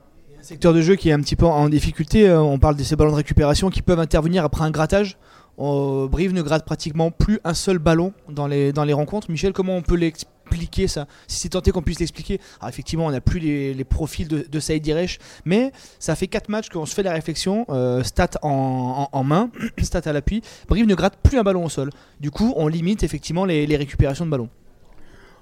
Secteur 0.47 0.73
de 0.73 0.79
jeu 0.79 0.95
qui 0.95 1.09
est 1.09 1.11
un 1.11 1.19
petit 1.19 1.35
peu 1.35 1.45
en 1.45 1.67
difficulté. 1.67 2.31
On 2.31 2.57
parle 2.57 2.77
de 2.77 2.83
ces 2.83 2.95
ballons 2.95 3.11
de 3.11 3.17
récupération 3.17 3.69
qui 3.69 3.81
peuvent 3.81 3.99
intervenir 3.99 4.45
après 4.45 4.63
un 4.63 4.71
grattage. 4.71 5.17
Brive 5.57 6.33
ne 6.33 6.41
gratte 6.41 6.63
pratiquement 6.63 7.11
plus 7.11 7.41
un 7.43 7.53
seul 7.53 7.79
ballon 7.79 8.13
dans 8.29 8.47
les, 8.47 8.93
rencontres. 8.93 9.29
Michel, 9.29 9.51
comment 9.51 9.75
on 9.75 9.81
peut 9.81 9.97
l'expliquer 9.97 10.87
ça 10.87 11.05
Si 11.27 11.39
c'est 11.39 11.49
tenté 11.49 11.71
qu'on 11.71 11.81
puisse 11.81 11.99
l'expliquer? 11.99 12.39
Alors 12.61 12.69
effectivement, 12.69 13.07
on 13.07 13.11
n'a 13.11 13.19
plus 13.19 13.41
les, 13.41 13.83
profils 13.83 14.29
de, 14.29 14.59
Saïd 14.61 14.81
Diresh, 14.81 15.19
mais 15.43 15.73
ça 15.99 16.15
fait 16.15 16.27
4 16.27 16.47
matchs 16.47 16.69
qu'on 16.69 16.85
se 16.85 16.95
fait 16.95 17.03
la 17.03 17.11
réflexion, 17.11 17.65
euh, 17.67 18.01
stat 18.03 18.29
en, 18.41 19.23
main, 19.25 19.49
stat 19.83 20.03
à 20.05 20.13
l'appui. 20.13 20.43
Brive 20.69 20.87
ne 20.87 20.95
gratte 20.95 21.17
plus 21.21 21.37
un 21.37 21.43
ballon 21.43 21.65
au 21.65 21.69
sol. 21.69 21.89
Du 22.21 22.31
coup, 22.31 22.53
on 22.55 22.69
limite 22.69 23.03
effectivement 23.03 23.43
les, 23.43 23.65
récupérations 23.75 24.25
de 24.25 24.31
ballons. 24.31 24.47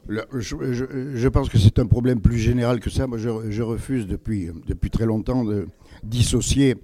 Je, 0.07 1.27
pense 1.27 1.49
que 1.49 1.57
c'est 1.57 1.79
un 1.79 1.87
problème 1.87 2.21
plus 2.21 2.37
général 2.37 2.79
que 2.79 2.89
ça. 2.89 3.07
Moi, 3.07 3.17
je, 3.17 3.61
refuse 3.61 4.07
depuis, 4.07 4.49
depuis 4.67 4.89
très 4.89 5.05
longtemps 5.05 5.43
de 5.43 5.67
dissocier 6.03 6.75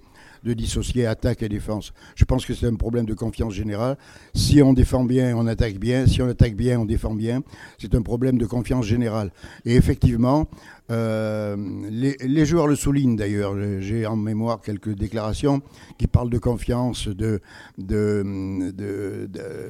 de 0.44 0.52
dissocier 0.52 1.06
attaque 1.06 1.42
et 1.42 1.48
défense. 1.48 1.92
Je 2.16 2.24
pense 2.24 2.44
que 2.46 2.54
c'est 2.54 2.66
un 2.66 2.74
problème 2.74 3.06
de 3.06 3.14
confiance 3.14 3.54
générale. 3.54 3.96
Si 4.34 4.62
on 4.62 4.72
défend 4.72 5.04
bien, 5.04 5.36
on 5.36 5.46
attaque 5.46 5.78
bien. 5.78 6.06
Si 6.06 6.22
on 6.22 6.28
attaque 6.28 6.56
bien, 6.56 6.80
on 6.80 6.84
défend 6.84 7.14
bien. 7.14 7.42
C'est 7.78 7.94
un 7.94 8.02
problème 8.02 8.38
de 8.38 8.46
confiance 8.46 8.86
générale. 8.86 9.30
Et 9.64 9.76
effectivement, 9.76 10.48
euh, 10.90 11.56
les, 11.90 12.44
joueurs 12.44 12.66
le 12.66 12.76
soulignent 12.76 13.16
d'ailleurs. 13.16 13.54
J'ai 13.80 14.04
en 14.04 14.16
mémoire 14.16 14.60
quelques 14.60 14.94
déclarations 14.94 15.62
qui 15.96 16.06
parlent 16.06 16.30
de 16.30 16.38
confiance, 16.38 17.08
de, 17.08 17.40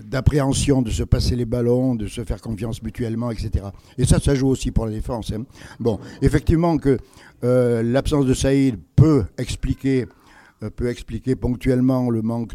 d'appréhension, 0.05 0.83
de, 0.83 0.91
se 0.91 1.02
passer 1.05 1.37
les 1.37 1.45
ballons, 1.45 1.95
de 1.95 2.07
se 2.07 2.25
faire 2.25 2.41
confiance 2.41 2.83
mutuellement, 2.83 3.31
etc. 3.31 3.67
Et 3.99 4.05
ça, 4.05 4.19
ça 4.19 4.35
joue 4.35 4.49
aussi 4.49 4.71
pour 4.71 4.87
la 4.87 4.93
défense. 4.93 5.33
Hein. 5.33 5.45
Bon, 5.79 6.00
effectivement 6.23 6.79
que 6.79 6.99
euh, 7.45 7.83
l'absence 7.83 8.26
de 8.26 8.35
Saïd 8.35 8.79
peut 8.97 9.25
expliquer 9.38 10.07
peut 10.71 10.88
expliquer 10.88 11.37
ponctuellement 11.37 12.11
le 12.11 12.23
manque 12.23 12.52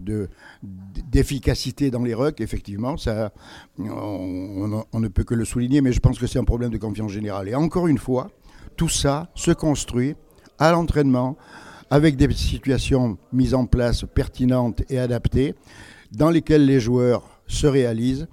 d'efficacité 1.12 1.92
dans 1.92 2.04
les 2.04 2.14
rucks. 2.14 2.42
Effectivement, 2.42 2.98
ça, 2.98 3.34
on, 3.78 4.84
ne 4.94 5.08
peut 5.08 5.24
que 5.24 5.36
le 5.36 5.46
souligner, 5.46 5.82
mais 5.82 5.92
je 5.92 6.00
pense 6.00 6.20
que 6.20 6.28
c'est 6.28 6.40
un 6.40 6.44
problème 6.44 6.72
de 6.72 6.78
confiance 6.78 7.12
générale. 7.12 7.50
Et 7.50 7.56
encore 7.56 7.88
une 7.88 7.98
fois, 7.98 8.30
tout 8.76 8.90
ça 8.90 9.30
se 9.36 9.52
construit 9.52 10.16
à 10.60 10.72
l'entraînement 10.72 11.38
avec 11.90 12.16
des 12.18 12.32
situations 12.34 13.18
mises 13.32 13.54
en 13.54 13.66
place 13.66 14.06
pertinentes 14.14 14.84
et 14.90 15.00
adaptées 15.00 15.56
dans 16.12 16.30
lesquelles 16.30 16.66
les 16.66 16.80
joueurs 16.80 17.42
se 17.48 17.68
réalisent. 17.68 18.28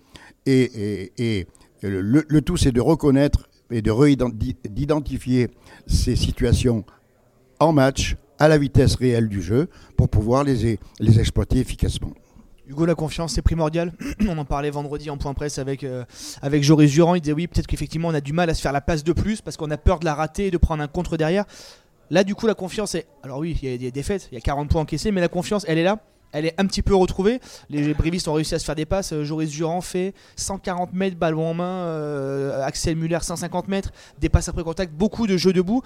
Et, 0.47 1.47
le, 1.83 2.01
le, 2.01 2.43
tout, 2.43 2.57
c'est 2.57 2.73
de 2.73 2.81
reconnaître 2.81 3.49
et 3.71 3.83
d'identifier 3.83 5.49
ces 5.87 6.17
situations 6.17 6.85
en 7.61 7.73
match 7.73 8.17
à 8.39 8.49
la 8.49 8.59
vitesse 8.59 8.97
réelle 8.97 9.29
du 9.29 9.43
jeu 9.43 9.69
pour 9.97 10.09
pouvoir 10.09 10.45
les, 10.45 10.79
les 11.01 11.21
exploiter 11.21 11.59
efficacement. 11.59 12.13
Hugo, 12.67 12.87
la 12.87 12.95
confiance, 12.95 13.35
c'est 13.35 13.43
primordial. 13.43 13.93
on 14.29 14.39
en 14.39 14.45
parlait 14.45 14.71
vendredi 14.71 15.11
en 15.11 15.19
point 15.19 15.35
presse 15.35 15.59
avec, 15.59 15.85
euh, 15.85 16.05
avec 16.41 16.63
Joris 16.63 16.91
Durand. 16.91 17.15
Il 17.15 17.21
disait 17.21 17.35
oui, 17.35 17.47
peut-être 17.47 17.67
qu'effectivement, 17.67 18.09
on 18.09 18.15
a 18.15 18.23
du 18.23 18.33
mal 18.33 18.49
à 18.49 18.55
se 18.55 18.63
faire 18.63 18.73
la 18.73 18.81
passe 18.81 19.05
de 19.05 19.13
plus 19.13 19.43
parce 19.43 19.57
qu'on 19.57 19.71
a 19.71 19.77
peur 19.77 20.01
de 20.01 20.07
la 20.07 20.15
rater 20.15 20.47
et 20.47 20.51
de 20.51 20.57
prendre 20.57 20.83
un 20.83 20.89
contre 20.89 21.17
derrière. 21.17 21.45
Là, 22.11 22.25
du 22.25 22.35
coup, 22.35 22.47
la 22.47 22.55
confiance 22.55 22.95
est. 22.95 23.07
Alors, 23.23 23.39
oui, 23.39 23.59
il 23.63 23.71
y 23.71 23.75
a 23.75 23.77
des 23.77 23.91
défaites, 23.91 24.29
il 24.33 24.35
y 24.35 24.39
a 24.39 24.41
40 24.41 24.71
points 24.71 24.83
encaissés, 24.83 25.11
mais 25.11 25.21
la 25.21 25.29
confiance, 25.29 25.65
elle 25.69 25.79
est 25.79 25.85
là. 25.85 25.99
Elle 26.33 26.47
est 26.47 26.55
un 26.59 26.67
petit 26.67 26.83
peu 26.83 26.97
retrouvée. 26.97 27.39
Les 27.71 27.95
brivistes 27.95 28.27
ont 28.27 28.33
réussi 28.33 28.57
à 28.57 28.59
se 28.59 28.65
faire 28.65 28.75
des 28.75 28.87
passes. 28.87 29.13
Euh, 29.13 29.23
Joris 29.23 29.51
Durand 29.51 29.81
fait 29.81 30.15
140 30.35 30.93
mètres, 30.93 31.17
ballon 31.17 31.51
en 31.51 31.55
main. 31.55 31.65
Euh, 31.65 32.61
Axel 32.65 32.97
Muller, 32.97 33.19
150 33.23 33.69
mètres. 33.69 33.93
Des 34.19 34.29
passes 34.29 34.49
après 34.49 34.65
contact. 34.65 34.93
Beaucoup 34.93 35.29
de 35.29 35.37
jeux 35.37 35.53
debout 35.53 35.83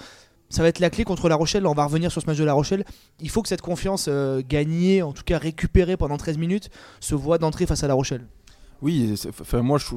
ça 0.50 0.62
va 0.62 0.68
être 0.68 0.78
la 0.78 0.90
clé 0.90 1.04
contre 1.04 1.28
La 1.28 1.36
Rochelle. 1.36 1.66
On 1.66 1.74
va 1.74 1.84
revenir 1.84 2.10
sur 2.10 2.22
ce 2.22 2.26
match 2.26 2.38
de 2.38 2.44
La 2.44 2.54
Rochelle. 2.54 2.84
Il 3.20 3.30
faut 3.30 3.42
que 3.42 3.48
cette 3.48 3.62
confiance 3.62 4.06
euh, 4.08 4.42
gagnée, 4.46 5.02
en 5.02 5.12
tout 5.12 5.22
cas 5.24 5.38
récupérée 5.38 5.96
pendant 5.96 6.16
13 6.16 6.38
minutes, 6.38 6.70
se 7.00 7.14
voit 7.14 7.38
d'entrée 7.38 7.66
face 7.66 7.84
à 7.84 7.88
La 7.88 7.94
Rochelle. 7.94 8.26
Oui, 8.80 9.14
enfin, 9.28 9.62
moi 9.62 9.78
je, 9.78 9.96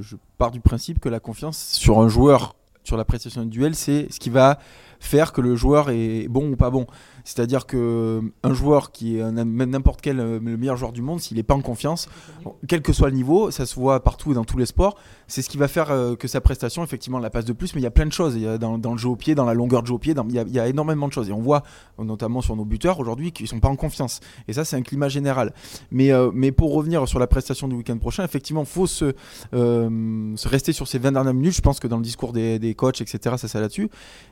je, 0.00 0.16
pars 0.38 0.50
du 0.50 0.60
principe 0.60 0.98
que 0.98 1.10
la 1.10 1.20
confiance 1.20 1.58
sur 1.58 2.00
un 2.00 2.08
joueur, 2.08 2.56
sur 2.84 2.96
la 2.96 3.04
prestation 3.04 3.42
du 3.42 3.48
duel, 3.48 3.74
c'est 3.74 4.06
ce 4.10 4.18
qui 4.18 4.30
va 4.30 4.58
faire 5.02 5.32
que 5.32 5.40
le 5.40 5.56
joueur 5.56 5.90
est 5.90 6.28
bon 6.28 6.52
ou 6.52 6.56
pas 6.56 6.70
bon. 6.70 6.86
C'est-à-dire 7.24 7.66
que 7.66 7.76
euh, 7.76 8.20
un 8.42 8.52
joueur 8.52 8.90
qui 8.90 9.18
est 9.18 9.32
n'importe 9.32 10.00
quel 10.00 10.18
euh, 10.18 10.40
le 10.42 10.56
meilleur 10.56 10.76
joueur 10.76 10.92
du 10.92 11.02
monde, 11.02 11.20
s'il 11.20 11.36
n'est 11.36 11.42
pas 11.42 11.54
en 11.54 11.60
confiance, 11.60 12.08
quel 12.68 12.82
que 12.82 12.92
soit 12.92 13.10
le 13.10 13.14
niveau, 13.14 13.50
ça 13.50 13.66
se 13.66 13.74
voit 13.74 14.02
partout 14.02 14.32
et 14.32 14.34
dans 14.34 14.44
tous 14.44 14.58
les 14.58 14.66
sports, 14.66 14.96
c'est 15.26 15.42
ce 15.42 15.48
qui 15.48 15.58
va 15.58 15.68
faire 15.68 15.90
euh, 15.90 16.16
que 16.16 16.28
sa 16.28 16.40
prestation, 16.40 16.82
effectivement, 16.82 17.18
la 17.18 17.30
passe 17.30 17.44
de 17.44 17.52
plus. 17.52 17.74
Mais 17.74 17.80
il 17.80 17.84
y 17.84 17.86
a 17.86 17.92
plein 17.92 18.06
de 18.06 18.12
choses. 18.12 18.34
Il 18.36 18.42
y 18.42 18.46
a 18.46 18.58
dans, 18.58 18.76
le 18.76 18.98
jeu 18.98 19.08
au 19.08 19.16
pied, 19.16 19.34
dans 19.34 19.44
la 19.44 19.54
longueur 19.54 19.82
de 19.82 19.88
jeu 19.88 19.94
au 19.94 19.98
pied, 19.98 20.14
il, 20.28 20.52
y 20.52 20.58
a, 20.58 20.68
énormément 20.68 21.08
de 21.08 21.12
choses. 21.12 21.28
Et 21.28 21.32
on 21.32 21.40
voit, 21.40 21.62
notamment 21.98 22.40
sur 22.40 22.56
nos 22.56 22.64
buteurs 22.64 22.98
aujourd'hui, 22.98 23.32
qu'ils 23.32 23.44
ne 23.44 23.48
sont 23.48 23.60
pas 23.60 23.68
en 23.68 23.76
confiance. 23.76 24.20
Et 24.48 24.52
ça, 24.52 24.64
c'est 24.64 24.76
un 24.76 24.82
climat 24.82 25.08
général. 25.08 25.52
Mais, 25.90 26.10
mais 26.32 26.52
pour 26.52 26.74
revenir 26.74 27.06
sur 27.08 27.18
la 27.18 27.26
prestation 27.26 27.68
du 27.68 27.76
week-end 27.76 27.98
prochain, 27.98 28.24
effectivement, 28.24 28.62
il 28.62 28.66
faut 28.66 28.86
se, 28.86 29.14
se, 29.52 30.48
rester 30.48 30.72
sur 30.72 30.88
ces 30.88 30.98
20 30.98 31.12
dernières 31.12 31.34
minutes. 31.34 31.54
Je 31.54 31.60
pense 31.60 31.80
que 31.80 31.86
dans 31.86 31.96
le 31.96 32.02
discours 32.02 32.32
des, 32.32 32.58
des 32.58 32.71
coachs, 32.74 33.00
etc., 33.00 33.36
ça, 33.38 33.48
c'est 33.48 33.60
là-dessus. 33.60 33.88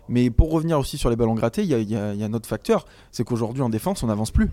Mais 0.09 0.31
pour 0.31 0.51
revenir 0.51 0.79
aussi 0.79 0.99
sur 0.99 1.11
les 1.11 1.17
ballons 1.17 1.35
grattés, 1.35 1.63
il 1.63 1.69
y 1.69 1.93
y 1.93 1.97
a 1.97 2.27
un 2.27 2.33
autre 2.33 2.49
facteur 2.49 2.87
c'est 3.11 3.25
qu'aujourd'hui 3.25 3.63
en 3.63 3.69
défense, 3.69 4.03
on 4.03 4.07
n'avance 4.07 4.31
plus. 4.31 4.51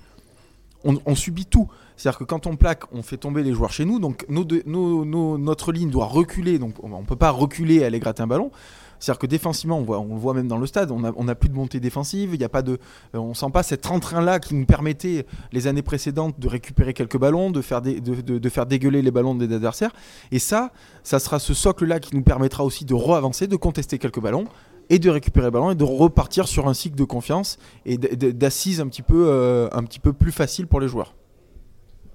On, 0.83 1.15
subit 1.15 1.45
tout. 1.45 1.67
C'est-à-dire 1.97 2.19
que 2.19 2.23
quand 2.23 2.47
on 2.47 2.55
plaque, 2.55 2.83
on 2.93 3.01
fait 3.01 3.17
tomber 3.17 3.43
les 3.43 3.51
joueurs 3.51 3.73
chez 3.73 3.83
nous. 3.83 3.99
Donc 3.99 4.25
notre 4.29 5.71
ligne 5.73 5.89
doit 5.89 6.05
reculer. 6.05 6.59
Donc 6.59 6.81
on 6.81 7.01
ne 7.01 7.05
peut 7.05 7.17
pas 7.17 7.31
reculer 7.31 7.75
et 7.75 7.85
aller 7.85 7.99
gratter 7.99 8.23
un 8.23 8.27
ballon. 8.27 8.51
C'est-à-dire 8.99 9.19
que 9.19 9.27
défensivement, 9.27 9.77
on, 9.77 9.83
voit, 9.83 9.99
on 9.99 10.13
le 10.13 10.19
voit 10.19 10.33
même 10.33 10.47
dans 10.47 10.57
le 10.57 10.67
stade, 10.67 10.91
on 10.91 10.99
n'a 11.23 11.35
plus 11.35 11.49
de 11.49 11.55
montée 11.55 11.79
défensive, 11.79 12.31
il 12.33 12.41
y 12.41 12.43
a 12.43 12.49
pas 12.49 12.61
de, 12.61 12.73
euh, 13.15 13.19
on 13.19 13.33
sent 13.33 13.49
pas 13.53 13.63
cet 13.63 13.85
entrain-là 13.87 14.39
qui 14.39 14.55
nous 14.55 14.65
permettait 14.65 15.25
les 15.51 15.67
années 15.67 15.81
précédentes 15.81 16.39
de 16.39 16.47
récupérer 16.47 16.93
quelques 16.93 17.17
ballons, 17.17 17.51
de 17.51 17.61
faire, 17.61 17.81
de, 17.81 18.49
faire 18.49 18.65
dégueuler 18.65 19.01
les 19.01 19.11
ballons 19.11 19.35
des 19.35 19.53
adversaires. 19.53 19.91
Et 20.31 20.39
ça, 20.39 20.71
ça 21.03 21.19
sera 21.19 21.39
ce 21.39 21.53
socle-là 21.53 21.99
qui 21.99 22.15
nous 22.15 22.23
permettra 22.23 22.63
aussi 22.63 22.85
de 22.85 22.93
re-avancer, 22.93 23.47
de 23.47 23.55
contester 23.55 23.97
quelques 23.99 24.19
ballons 24.19 24.45
et 24.89 24.99
de 24.99 25.09
récupérer 25.09 25.47
le 25.47 25.51
ballon 25.51 25.71
et 25.71 25.75
de 25.75 25.83
repartir 25.83 26.47
sur 26.47 26.67
un 26.67 26.73
cycle 26.73 26.95
de 26.95 27.03
confiance 27.03 27.57
et 27.85 27.97
d'assises 27.97 28.79
un, 28.79 28.87
petit 28.87 29.01
peu, 29.01 29.25
euh, 29.27 29.67
un 29.73 29.83
petit 29.83 29.99
peu 29.99 30.13
plus 30.13 30.31
facile 30.31 30.67
pour 30.67 30.79
les 30.79 30.87
joueurs. 30.87 31.15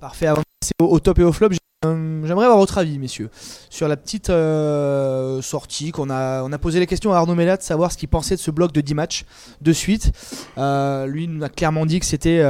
Parfait, 0.01 0.27
avant 0.27 0.41
de 0.41 0.85
au, 0.85 1.01
top 1.01 1.19
et 1.19 1.25
au 1.25 1.33
flop, 1.33 1.51
j'aimerais 1.83 2.45
avoir 2.45 2.59
votre 2.59 2.79
avis, 2.79 2.99
messieurs, 2.99 3.29
sur 3.69 3.89
la 3.89 3.97
petite 3.97 4.31
euh, 4.31 5.43
sortie 5.43 5.91
qu'on 5.91 6.11
a. 6.11 6.43
On 6.43 6.53
a 6.53 6.59
posé 6.59 6.79
la 6.79 6.87
question 6.87 7.13
à 7.13 7.17
Arnaud 7.17 7.35
Mellat 7.35 7.57
de 7.57 7.63
savoir 7.63 7.91
ce 7.91 7.99
qu'il 7.99 8.09
pensait 8.09 8.37
de 8.37 8.41
ce 8.41 8.51
bloc 8.51 8.73
de 8.73 8.81
10 8.81 8.95
matchs 8.95 9.25
de 9.61 9.73
suite. 9.73 10.13
lui 10.57 11.29
nous 11.29 11.43
a 11.43 11.49
clairement 11.49 11.85
dit 11.87 11.99
que 12.01 12.07
c'était 12.07 12.43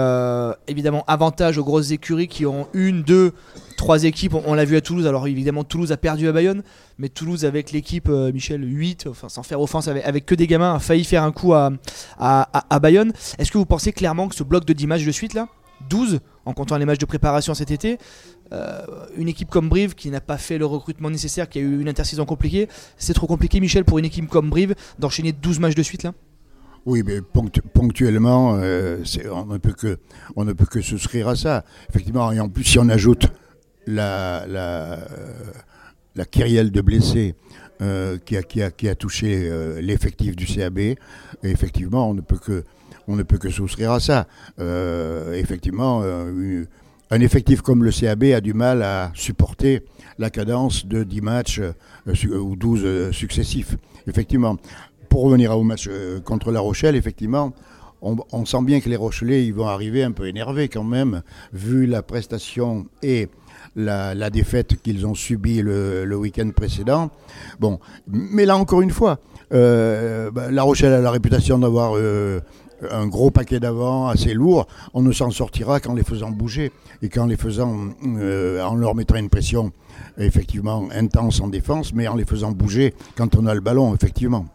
évidemment 0.68 1.04
avantage 1.06 1.58
aux 1.58 1.64
grosses 1.64 1.90
écuries 1.92 2.28
qui 2.28 2.44
ont 2.46 2.68
une, 2.74 3.02
deux, 3.02 3.32
trois 3.76 4.04
équipes. 4.04 4.34
On, 4.34 4.54
l'a 4.54 4.64
vu 4.64 4.76
à 4.76 4.80
Toulouse. 4.80 5.06
Alors 5.06 5.26
évidemment, 5.26 5.64
Toulouse 5.64 5.92
a 5.92 5.96
perdu 5.96 6.28
à 6.28 6.32
Bayonne, 6.32 6.62
mais 6.98 7.08
Toulouse 7.08 7.44
avec 7.44 7.72
l'équipe 7.72 8.08
Michel 8.08 8.62
8, 8.62 9.06
enfin 9.08 9.28
sans 9.28 9.42
faire 9.42 9.60
offense, 9.60 9.88
avec, 9.88 10.26
que 10.26 10.34
des 10.34 10.46
gamins, 10.46 10.74
a 10.74 10.78
failli 10.78 11.04
faire 11.04 11.22
un 11.22 11.32
coup 11.32 11.54
à, 11.54 11.70
à, 12.18 12.78
Bayonne. 12.80 13.12
Est-ce 13.38 13.50
que 13.50 13.58
vous 13.58 13.66
pensez 13.66 13.92
clairement 13.92 14.28
que 14.28 14.34
ce 14.34 14.42
bloc 14.42 14.64
de 14.64 14.72
10 14.72 14.86
matchs 14.86 15.04
de 15.04 15.12
suite 15.12 15.34
là, 15.34 15.48
12 15.88 16.20
en 16.44 16.52
comptant 16.52 16.76
les 16.76 16.84
matchs 16.84 16.98
de 16.98 17.06
préparation 17.06 17.54
cet 17.54 17.70
été, 17.70 17.98
euh, 18.52 18.82
une 19.16 19.28
équipe 19.28 19.48
comme 19.48 19.68
Brive 19.68 19.94
qui 19.94 20.10
n'a 20.10 20.20
pas 20.20 20.38
fait 20.38 20.58
le 20.58 20.66
recrutement 20.66 21.10
nécessaire, 21.10 21.48
qui 21.48 21.58
a 21.58 21.62
eu 21.62 21.80
une 21.80 21.88
intersaison 21.88 22.24
compliquée, 22.24 22.68
c'est 22.98 23.14
trop 23.14 23.26
compliqué, 23.26 23.60
Michel, 23.60 23.84
pour 23.84 23.98
une 23.98 24.04
équipe 24.04 24.28
comme 24.28 24.50
Brive 24.50 24.74
d'enchaîner 24.98 25.32
12 25.32 25.60
matchs 25.60 25.74
de 25.74 25.82
suite 25.82 26.02
là? 26.02 26.12
Oui, 26.84 27.04
mais 27.06 27.20
ponctuellement, 27.22 28.56
euh, 28.56 28.98
on, 29.30 29.46
ne 29.46 29.58
peut 29.58 29.72
que, 29.72 29.98
on 30.34 30.44
ne 30.44 30.52
peut 30.52 30.66
que 30.66 30.80
souscrire 30.80 31.28
à 31.28 31.36
ça. 31.36 31.64
Effectivement, 31.88 32.32
et 32.32 32.40
en 32.40 32.48
plus, 32.48 32.64
si 32.64 32.78
on 32.80 32.88
ajoute 32.88 33.28
la, 33.86 34.44
la, 34.48 34.98
la 36.16 36.24
kyrielle 36.24 36.72
de 36.72 36.80
blessés 36.80 37.36
euh, 37.82 38.18
qui, 38.18 38.36
a, 38.36 38.42
qui, 38.42 38.62
a, 38.62 38.72
qui, 38.72 38.88
a, 38.88 38.96
touché 38.96 39.48
l'effectif 39.80 40.34
du 40.34 40.44
CAB, 40.44 40.96
effectivement, 41.44 42.10
on 42.10 42.14
ne 42.14 42.20
peut 42.20 42.38
que, 42.38 42.64
on 43.08 43.16
ne 43.16 43.22
peut 43.22 43.38
que 43.38 43.50
souscrire 43.50 43.92
à 43.92 44.00
ça. 44.00 44.26
effectivement, 45.34 46.02
un 47.12 47.20
effectif 47.20 47.60
comme 47.60 47.84
le 47.84 47.90
CAB 47.90 48.24
a 48.34 48.40
du 48.40 48.54
mal 48.54 48.82
à 48.82 49.12
supporter 49.14 49.82
la 50.18 50.30
cadence 50.30 50.86
de 50.86 51.04
10 51.04 51.20
matchs 51.20 51.60
euh, 51.60 52.38
ou 52.38 52.56
12 52.56 52.80
euh, 52.84 53.12
successifs. 53.12 53.76
Effectivement. 54.06 54.56
Pour 55.10 55.24
revenir 55.24 55.56
au 55.56 55.62
match 55.62 55.88
euh, 55.90 56.20
contre 56.20 56.50
La 56.50 56.60
Rochelle, 56.60 56.96
effectivement, 56.96 57.52
on, 58.00 58.44
sent 58.44 58.62
bien 58.62 58.80
que 58.80 58.88
les 58.88 58.96
Rochelais 58.96 59.50
vont 59.52 59.68
arriver 59.68 60.02
un 60.02 60.10
peu 60.12 60.26
énervés 60.26 60.68
quand 60.68 60.84
même, 60.84 61.22
vu 61.52 61.86
la 61.86 62.02
prestation 62.02 62.86
et 63.02 63.28
la, 63.76 64.30
défaite 64.30 64.80
qu'ils 64.82 65.06
ont 65.06 65.14
subie 65.14 65.62
le, 65.62 66.16
week-end 66.16 66.50
précédent. 66.54 67.10
Bon, 67.60 67.78
mais 68.08 68.44
là 68.44 68.56
encore 68.56 68.82
une 68.82 68.90
fois, 68.90 69.20
euh, 69.52 70.30
bah, 70.30 70.50
La 70.50 70.62
Rochelle 70.62 70.92
a 70.92 71.00
la 71.00 71.10
réputation 71.10 71.58
d'avoir 71.58 71.96
euh, 71.96 72.40
un 72.90 73.06
gros 73.06 73.30
paquet 73.30 73.60
d'avant 73.60 74.08
assez 74.08 74.34
lourd. 74.34 74.66
On 74.94 75.02
ne 75.02 75.12
s'en 75.12 75.30
sortira 75.30 75.80
qu'en 75.80 75.94
les 75.94 76.04
faisant 76.04 76.30
bouger 76.30 76.72
et 77.02 77.08
qu'en 77.08 77.26
les 77.26 77.36
faisant, 77.36 77.76
euh, 78.04 78.62
en 78.62 78.74
leur 78.74 78.94
mettant 78.94 79.16
une 79.16 79.28
pression 79.28 79.72
effectivement 80.18 80.88
intense 80.92 81.40
en 81.40 81.48
défense, 81.48 81.94
mais 81.94 82.08
en 82.08 82.16
les 82.16 82.24
faisant 82.24 82.52
bouger 82.52 82.94
quand 83.16 83.36
on 83.36 83.46
a 83.46 83.54
le 83.54 83.60
ballon, 83.60 83.94
effectivement. 83.94 84.46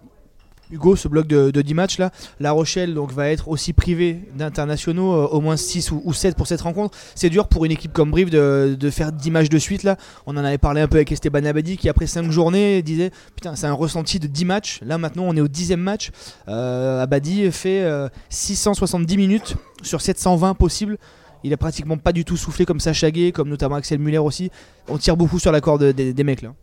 Hugo, 0.71 0.95
ce 0.95 1.07
bloc 1.07 1.27
de, 1.27 1.61
10 1.61 1.73
matchs 1.73 1.97
là, 1.97 2.11
La 2.39 2.51
Rochelle 2.51 2.97
va 3.13 3.29
être 3.29 3.47
aussi 3.47 3.73
privée 3.73 4.19
d'internationaux, 4.35 5.13
euh, 5.13 5.27
au 5.27 5.39
moins 5.39 5.55
6 5.55 5.91
ou, 5.91 6.13
7 6.13 6.35
pour 6.35 6.47
cette 6.47 6.61
rencontre. 6.61 6.97
C'est 7.15 7.29
dur 7.29 7.47
pour 7.47 7.65
une 7.65 7.71
équipe 7.71 7.93
comme 7.93 8.11
Brive 8.11 8.29
de, 8.29 8.89
faire 8.89 9.11
10 9.11 9.31
matchs 9.31 9.49
de 9.49 9.57
suite 9.57 9.83
là. 9.83 9.97
On 10.25 10.35
en 10.35 10.43
avait 10.43 10.57
parlé 10.57 10.81
un 10.81 10.87
peu 10.87 10.97
avec 10.97 11.11
Esteban 11.11 11.45
Abadi 11.45 11.77
qui 11.77 11.89
après 11.89 12.07
5 12.07 12.31
journées 12.31 12.81
disait 12.81 13.11
putain 13.35 13.55
c'est 13.55 13.67
un 13.67 13.73
ressenti 13.73 14.19
de 14.19 14.27
10 14.27 14.45
matchs. 14.45 14.79
Là 14.81 14.97
maintenant 14.97 15.23
on 15.25 15.35
est 15.35 15.41
au 15.41 15.47
10 15.47 15.75
match. 15.77 16.11
Euh, 16.47 17.01
Abadi 17.01 17.49
fait 17.51 17.87
670 18.29 19.13
euh, 19.13 19.17
minutes 19.17 19.55
sur 19.83 20.01
720 20.01 20.53
possibles. 20.55 20.97
Il 21.43 21.53
a 21.53 21.57
pratiquement 21.57 21.97
pas 21.97 22.11
du 22.11 22.25
tout 22.25 22.35
soufflé 22.35 22.65
comme 22.65 22.79
ça 22.79 22.93
Chaguet, 22.93 23.31
comme 23.31 23.49
notamment 23.49 23.75
Axel 23.75 23.99
Muller 23.99 24.17
aussi. 24.17 24.49
On 24.89 24.97
tire 24.97 25.15
beaucoup 25.15 25.39
sur 25.39 25.51
la 25.51 25.61
corde 25.61 25.83
des 25.91 26.23
mecs 26.23 26.41
là. 26.41 26.53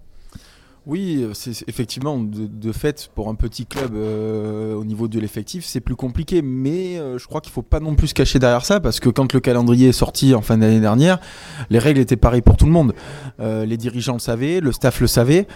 Oui, 0.86 1.26
c'est 1.32 1.66
effectivement 1.66 2.18
de, 2.18 2.72
fait 2.72 3.08
pour 3.14 3.30
un 3.30 3.34
petit 3.34 3.64
club 3.64 3.94
euh, 3.94 4.74
au 4.74 4.84
niveau 4.84 5.08
de 5.08 5.18
l'effectif, 5.18 5.64
c'est 5.64 5.80
plus 5.80 5.96
compliqué. 5.96 6.42
Mais 6.42 6.98
euh, 6.98 7.16
je 7.16 7.26
crois 7.26 7.40
qu'il 7.40 7.52
faut 7.52 7.62
pas 7.62 7.80
non 7.80 7.94
plus 7.94 8.08
se 8.08 8.14
cacher 8.14 8.38
derrière 8.38 8.66
ça 8.66 8.80
parce 8.80 9.00
que 9.00 9.08
quand 9.08 9.32
le 9.32 9.40
calendrier 9.40 9.88
est 9.88 9.92
sorti 9.92 10.34
en 10.34 10.42
fin 10.42 10.58
d'année 10.58 10.80
dernière, 10.80 11.20
les 11.70 11.78
règles 11.78 12.00
étaient 12.00 12.16
pareilles 12.16 12.42
pour 12.42 12.58
tout 12.58 12.66
le 12.66 12.72
monde. 12.72 12.94
Euh, 13.40 13.64
les 13.64 13.78
dirigeants 13.78 14.12
le 14.12 14.18
savaient, 14.18 14.60
le 14.60 14.72
staff 14.72 15.00
le 15.00 15.06
savait. 15.06 15.46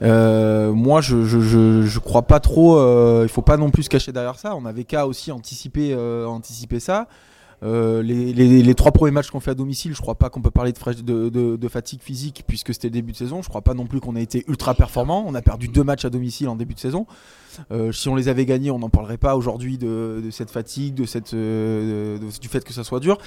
moi, 0.00 1.02
je, 1.02 1.22
je, 1.22 1.98
crois 1.98 2.22
pas 2.22 2.40
trop. 2.40 2.78
il 3.22 3.28
faut 3.28 3.42
pas 3.42 3.58
non 3.58 3.68
plus 3.68 3.82
se 3.82 3.90
cacher 3.90 4.12
derrière 4.12 4.38
ça. 4.38 4.56
On 4.56 4.64
avait 4.64 4.84
qu'à 4.84 5.06
aussi 5.06 5.30
anticiper, 5.30 5.94
anticiper 6.26 6.80
ça. 6.80 7.08
Euh, 7.64 8.02
les, 8.02 8.74
trois 8.74 8.92
premiers 8.92 9.10
matchs 9.10 9.30
qu'on 9.30 9.40
fait 9.40 9.50
à 9.50 9.54
domicile, 9.54 9.94
je 9.94 10.00
crois 10.00 10.14
pas 10.14 10.30
qu'on 10.30 10.40
peut 10.40 10.50
parler 10.50 10.72
de, 10.72 11.68
fatigue 11.68 12.00
physique 12.00 12.44
puisque 12.46 12.72
c'était 12.72 12.88
le 12.88 12.92
début 12.92 13.12
de 13.12 13.16
saison. 13.16 13.42
Je 13.42 13.48
crois 13.48 13.62
pas 13.62 13.74
non 13.74 13.86
plus 13.86 14.00
qu'on 14.00 14.16
a 14.16 14.20
été 14.20 14.44
ultra 14.48 14.74
performant. 14.74 15.24
On 15.26 15.34
a 15.34 15.42
perdu 15.42 15.68
deux 15.68 15.84
matchs 15.84 16.04
à 16.04 16.10
domicile 16.10 16.48
en 16.48 16.56
début 16.56 16.74
de 16.74 16.80
saison. 16.80 17.06
Euh, 17.72 17.90
si 17.92 18.08
on 18.08 18.14
les 18.14 18.28
avait 18.28 18.46
gagnés, 18.46 18.70
on 18.70 18.78
n'en 18.78 18.90
parlerait 18.90 19.18
pas 19.18 19.36
aujourd'hui 19.36 19.78
de, 19.78 20.22
cette 20.30 20.50
fatigue, 20.50 20.94
de 20.94 21.04
cette, 21.04 21.34
euh, 21.34 22.18
du 22.40 22.48
fait 22.48 22.64
que 22.64 22.72
ça 22.72 22.84
soit 22.84 23.00
dur. 23.00 23.18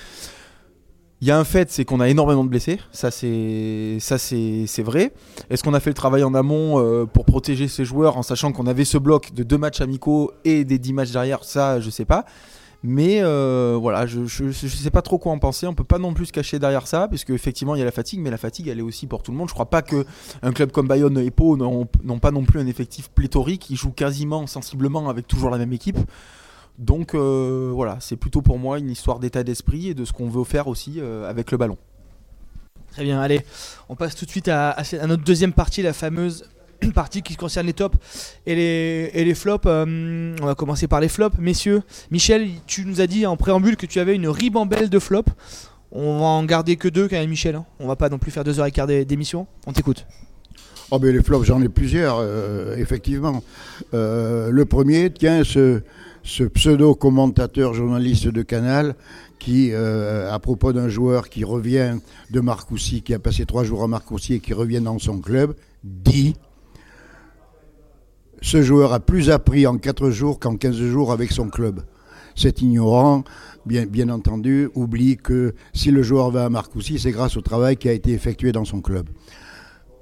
Il 1.20 1.28
y 1.28 1.32
a 1.32 1.38
un 1.38 1.44
fait, 1.44 1.70
c'est 1.70 1.86
qu'on 1.86 2.00
a 2.00 2.10
énormément 2.10 2.44
de 2.44 2.50
blessés. 2.50 2.80
Ça, 2.92 3.12
c'est 3.12 3.98
ça, 4.00 4.18
c'est 4.18 4.82
vrai. 4.84 5.14
Est-ce 5.52 5.62
qu'on 5.62 5.76
a 5.76 5.80
fait 5.80 5.92
le 5.92 5.96
travail 5.96 6.24
en 6.24 6.34
amont 6.34 7.06
pour 7.14 7.26
protéger 7.26 7.68
ces 7.68 7.86
joueurs 7.86 8.18
en 8.18 8.24
sachant 8.24 8.52
qu'on 8.52 8.66
avait 8.66 8.86
ce 8.86 8.98
bloc 8.98 9.32
de 9.32 9.44
deux 9.44 9.60
matchs 9.60 9.82
amicaux 9.82 10.32
et 10.46 10.64
des 10.64 10.80
dix 10.80 10.94
matchs 10.94 11.12
derrière? 11.12 11.44
Ça, 11.44 11.80
je 11.80 11.92
sais 11.92 12.06
pas. 12.06 12.26
Mais 12.84 13.22
euh, 13.22 13.78
voilà, 13.80 14.08
je 14.08 14.22
ne 14.44 14.52
sais 14.52 14.90
pas 14.90 15.04
trop 15.04 15.20
quoi 15.20 15.32
en 15.32 15.38
penser. 15.38 15.68
On 15.68 15.76
peut 15.76 15.84
pas 15.84 16.00
non 16.00 16.14
plus 16.14 16.28
se 16.28 16.34
cacher 16.34 16.58
derrière 16.58 16.88
ça, 16.88 17.08
parce 17.08 17.24
qu'effectivement, 17.24 17.76
il 17.76 17.80
y 17.80 17.82
a 17.82 17.86
la 17.86 17.92
fatigue, 17.92 18.20
mais 18.20 18.32
la 18.32 18.38
fatigue, 18.38 18.68
elle 18.68 18.80
est 18.80 18.84
aussi 18.84 19.06
pour 19.06 19.22
tout 19.22 19.32
le 19.32 19.38
monde. 19.38 19.50
Je 19.50 19.54
crois 19.54 19.70
pas 19.70 19.84
qu'un 19.84 20.52
club 20.52 20.72
comme 20.72 20.88
Bayonne 20.88 21.18
et 21.20 21.30
Pau 21.30 21.58
n'ont 21.58 22.20
pas 22.20 22.32
non 22.32 22.44
plus 22.44 22.60
un 22.60 22.68
effectif 22.68 23.10
pléthorique. 23.10 23.70
Ils 23.70 23.76
jouent 23.76 23.92
quasiment 23.92 24.48
sensiblement 24.48 25.10
avec 25.10 25.28
toujours 25.28 25.52
la 25.52 25.60
même 25.60 25.74
équipe. 25.74 26.00
Donc 26.80 27.14
euh, 27.14 27.70
voilà, 27.74 27.98
c'est 28.00 28.16
plutôt 28.16 28.42
pour 28.42 28.58
moi 28.58 28.80
une 28.80 28.90
histoire 28.90 29.20
d'état 29.20 29.44
d'esprit 29.44 29.90
et 29.90 29.94
de 29.94 30.04
ce 30.04 30.14
qu'on 30.14 30.30
veut 30.30 30.44
faire 30.44 30.68
aussi 30.68 30.96
euh, 30.98 31.30
avec 31.30 31.52
le 31.52 31.58
ballon. 31.58 31.78
Très 32.92 33.04
bien, 33.04 33.22
allez, 33.22 33.42
on 33.88 33.96
passe 33.96 34.16
tout 34.16 34.26
de 34.26 34.32
suite 34.32 34.48
à 34.48 34.76
notre 35.06 35.24
deuxième 35.24 35.54
partie, 35.54 35.82
la 35.82 35.94
fameuse 35.94 36.50
partie 36.90 37.22
qui 37.22 37.36
concerne 37.36 37.68
les 37.68 37.74
tops 37.74 37.98
et 38.46 38.56
les, 38.56 39.36
flops. 39.36 39.66
Euh, 39.68 40.36
on 40.42 40.46
va 40.46 40.56
commencer 40.56 40.88
par 40.88 41.00
les 41.00 41.08
flops. 41.08 41.38
Messieurs, 41.38 41.84
Michel, 42.10 42.50
tu 42.68 42.86
nous 42.86 43.02
as 43.02 43.08
dit 43.08 43.26
en 43.26 43.38
préambule 43.38 43.78
que 43.78 43.86
tu 43.86 44.00
avais 44.00 44.16
une 44.16 44.28
ribambelle 44.28 44.90
de 44.90 45.00
flops. 45.00 45.32
On 45.92 46.20
va 46.20 46.26
en 46.26 46.44
garder 46.44 46.78
que 46.78 46.88
deux 46.88 47.08
quand 47.08 47.18
même, 47.18 47.30
Michel. 47.30 47.56
Hein. 47.56 47.66
On 47.80 47.88
va 47.88 47.96
pas 47.96 48.10
non 48.10 48.18
plus 48.18 48.32
faire 48.32 48.44
deux 48.44 48.60
heures 48.60 48.66
et 48.66 48.72
quart 48.72 48.88
d'émission. 48.88 49.48
On 49.68 49.74
t'écoute. 49.74 50.06
Oh 50.90 51.00
les 51.02 51.24
flops, 51.24 51.46
j'en 51.46 51.62
ai 51.62 51.70
plusieurs, 51.70 52.18
euh, 52.20 52.76
effectivement. 52.76 53.44
Euh, 53.94 54.50
le 54.50 54.66
premier, 54.66 55.10
tiens, 55.10 55.44
ce, 55.46 55.82
ce 56.24 56.44
pseudo-commentateur 56.44 57.74
journaliste 57.74 58.28
de 58.28 58.42
Canal 58.42 58.96
qui, 59.40 59.74
à 59.74 60.38
propos 60.38 60.72
d'un 60.72 60.88
joueur 60.88 61.28
qui 61.28 61.44
revient 61.44 61.96
de 62.30 62.40
Marcoussis, 62.42 63.02
qui 63.02 63.14
a 63.16 63.20
passé 63.20 63.46
trois 63.48 63.64
jours 63.64 63.82
à 63.82 63.88
Marcoussis 63.88 64.36
et 64.36 64.40
qui 64.40 64.54
revient 64.54 64.82
dans 64.82 65.00
son 65.00 65.18
club, 65.18 65.56
dit 65.84 66.36
ce 68.42 68.62
joueur 68.64 68.92
a 68.92 69.00
plus 69.00 69.30
appris 69.30 69.68
en 69.68 69.78
4 69.78 70.10
jours 70.10 70.40
qu'en 70.40 70.58
15 70.58 70.76
jours 70.76 71.12
avec 71.12 71.32
son 71.32 71.48
club. 71.48 71.82
Cet 72.36 72.62
ignorant, 72.62 73.24
bien, 73.66 74.10
entendu, 74.10 74.70
oublie 74.74 75.18
que 75.18 75.54
si 75.74 75.92
le 75.92 76.02
joueur 76.02 76.32
va 76.32 76.46
à 76.46 76.50
Marcoussis, 76.50 77.00
c'est 77.00 77.12
grâce 77.12 77.38
au 77.38 77.42
travail 77.42 77.78
qui 77.78 77.88
a 77.88 77.94
été 77.94 78.12
effectué 78.12 78.52
dans 78.52 78.66
son 78.66 78.82
club. 78.82 79.08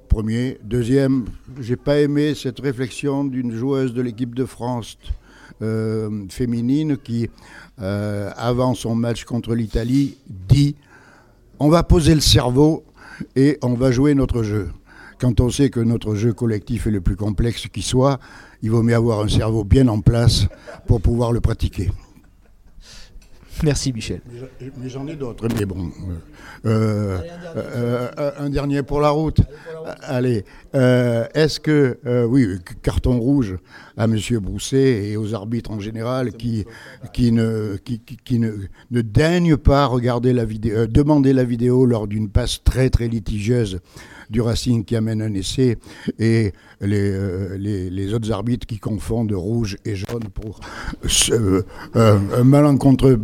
Premier. 0.08 0.58
Deuxième, 0.64 1.26
j'ai 1.60 1.76
pas 1.76 2.00
aimé 2.00 2.34
cette 2.34 2.58
réflexion 2.58 3.24
d'une 3.24 3.52
joueuse 3.52 3.94
de 3.94 4.02
l'équipe 4.02 4.34
de 4.34 4.44
France 4.44 4.98
euh, 5.62 6.24
féminine 6.28 6.96
qui, 6.96 7.28
euh, 7.80 8.30
avant 8.36 8.74
son 8.74 8.94
match 8.94 9.24
contre 9.24 9.54
l'Italie, 9.54 10.16
dit 10.28 10.74
on 11.60 11.68
va 11.68 11.82
poser 11.82 12.14
le 12.14 12.20
cerveau 12.20 12.82
et 13.36 13.58
on 13.62 13.74
va 13.74 13.92
jouer 13.92 14.14
notre 14.14 14.42
jeu 14.42 14.70
quand 15.20 15.40
on 15.40 15.50
sait 15.50 15.70
que 15.70 15.80
notre 15.80 16.14
jeu 16.14 16.32
collectif 16.32 16.86
est 16.86 16.90
le 16.90 17.00
plus 17.00 17.16
complexe 17.16 17.66
qui 17.68 17.82
soit, 17.82 18.18
il 18.62 18.70
vaut 18.70 18.82
mieux 18.82 18.94
avoir 18.94 19.20
un 19.20 19.28
cerveau 19.28 19.64
bien 19.64 19.86
en 19.88 20.00
place 20.00 20.46
pour 20.86 21.00
pouvoir 21.00 21.32
le 21.32 21.40
pratiquer. 21.40 21.90
Merci 23.62 23.92
Michel. 23.92 24.20
Mais 24.78 24.88
j'en 24.88 25.06
ai 25.06 25.16
d'autres, 25.16 25.46
mais 25.58 25.64
bon. 25.64 25.90
Euh, 26.66 27.18
euh, 27.56 28.08
euh, 28.18 28.30
un, 28.38 28.50
dernier 28.50 28.82
pour 28.82 29.00
la 29.00 29.10
route. 29.10 29.40
Allez, 30.02 30.44
est-ce 30.72 31.60
que, 31.60 31.98
oui, 32.26 32.58
carton 32.82 33.18
rouge 33.18 33.56
à 33.96 34.04
M. 34.04 34.16
Brousset 34.40 35.10
et 35.10 35.16
aux 35.16 35.34
arbitres 35.34 35.70
en 35.70 35.80
général 35.80 36.32
qui, 36.32 36.64
qui, 37.12 37.32
ne, 37.32 37.76
qui, 37.76 38.38
ne, 38.38 38.52
ne, 38.90 39.00
daignent 39.00 39.56
pas 39.56 39.86
regarder 39.86 40.32
la 40.32 40.44
vidéo, 40.44 40.86
demander 40.86 41.32
la 41.32 41.44
vidéo 41.44 41.86
lors 41.86 42.06
d'une 42.06 42.28
passe 42.28 42.62
très 42.62 42.90
très 42.90 43.08
litigieuse 43.08 43.80
du 44.30 44.40
Racing 44.40 44.84
qui 44.84 44.96
amène 44.96 45.22
un 45.22 45.34
essai 45.34 45.76
et 46.18 46.52
les, 46.80 47.10
euh, 47.12 47.56
les, 47.58 48.14
autres 48.14 48.32
arbitres 48.32 48.66
qui 48.66 48.78
confondent 48.78 49.32
rouge 49.32 49.76
et 49.84 49.94
jaune 49.94 50.24
pour 50.32 50.60
euh, 51.30 51.62
un 51.94 52.44
malencontreux, 52.44 53.20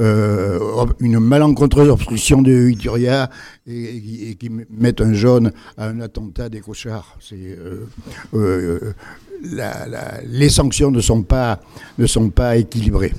euh, 0.00 0.86
une 0.98 1.20
malencontreuse 1.20 1.88
obstruction 1.88 2.42
de 2.42 2.68
Ituria 2.68 3.30
et, 3.66 4.36
qui 4.38 4.50
mettent 4.70 5.00
un 5.00 5.12
jaune 5.12 5.52
à 5.76 5.86
un 5.86 6.00
attentat 6.00 6.48
des 6.48 6.60
cochards. 6.60 7.16
C'est 7.20 7.56
les 10.24 10.48
sanctions 10.48 10.90
ne 10.90 11.00
sont 11.00 11.22
pas, 11.22 11.60
ne 11.98 12.06
sont 12.06 12.30
pas 12.30 12.56
équilibrées. 12.56 13.14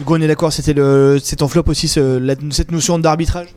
Hugo, 0.00 0.16
on 0.16 0.20
est 0.20 0.26
d'accord, 0.26 0.52
c'était 0.52 0.74
c'est 1.22 1.36
ton 1.36 1.48
flop 1.48 1.64
aussi, 1.68 1.88
cette 1.88 2.72
notion 2.72 2.98
d'arbitrage? 2.98 3.54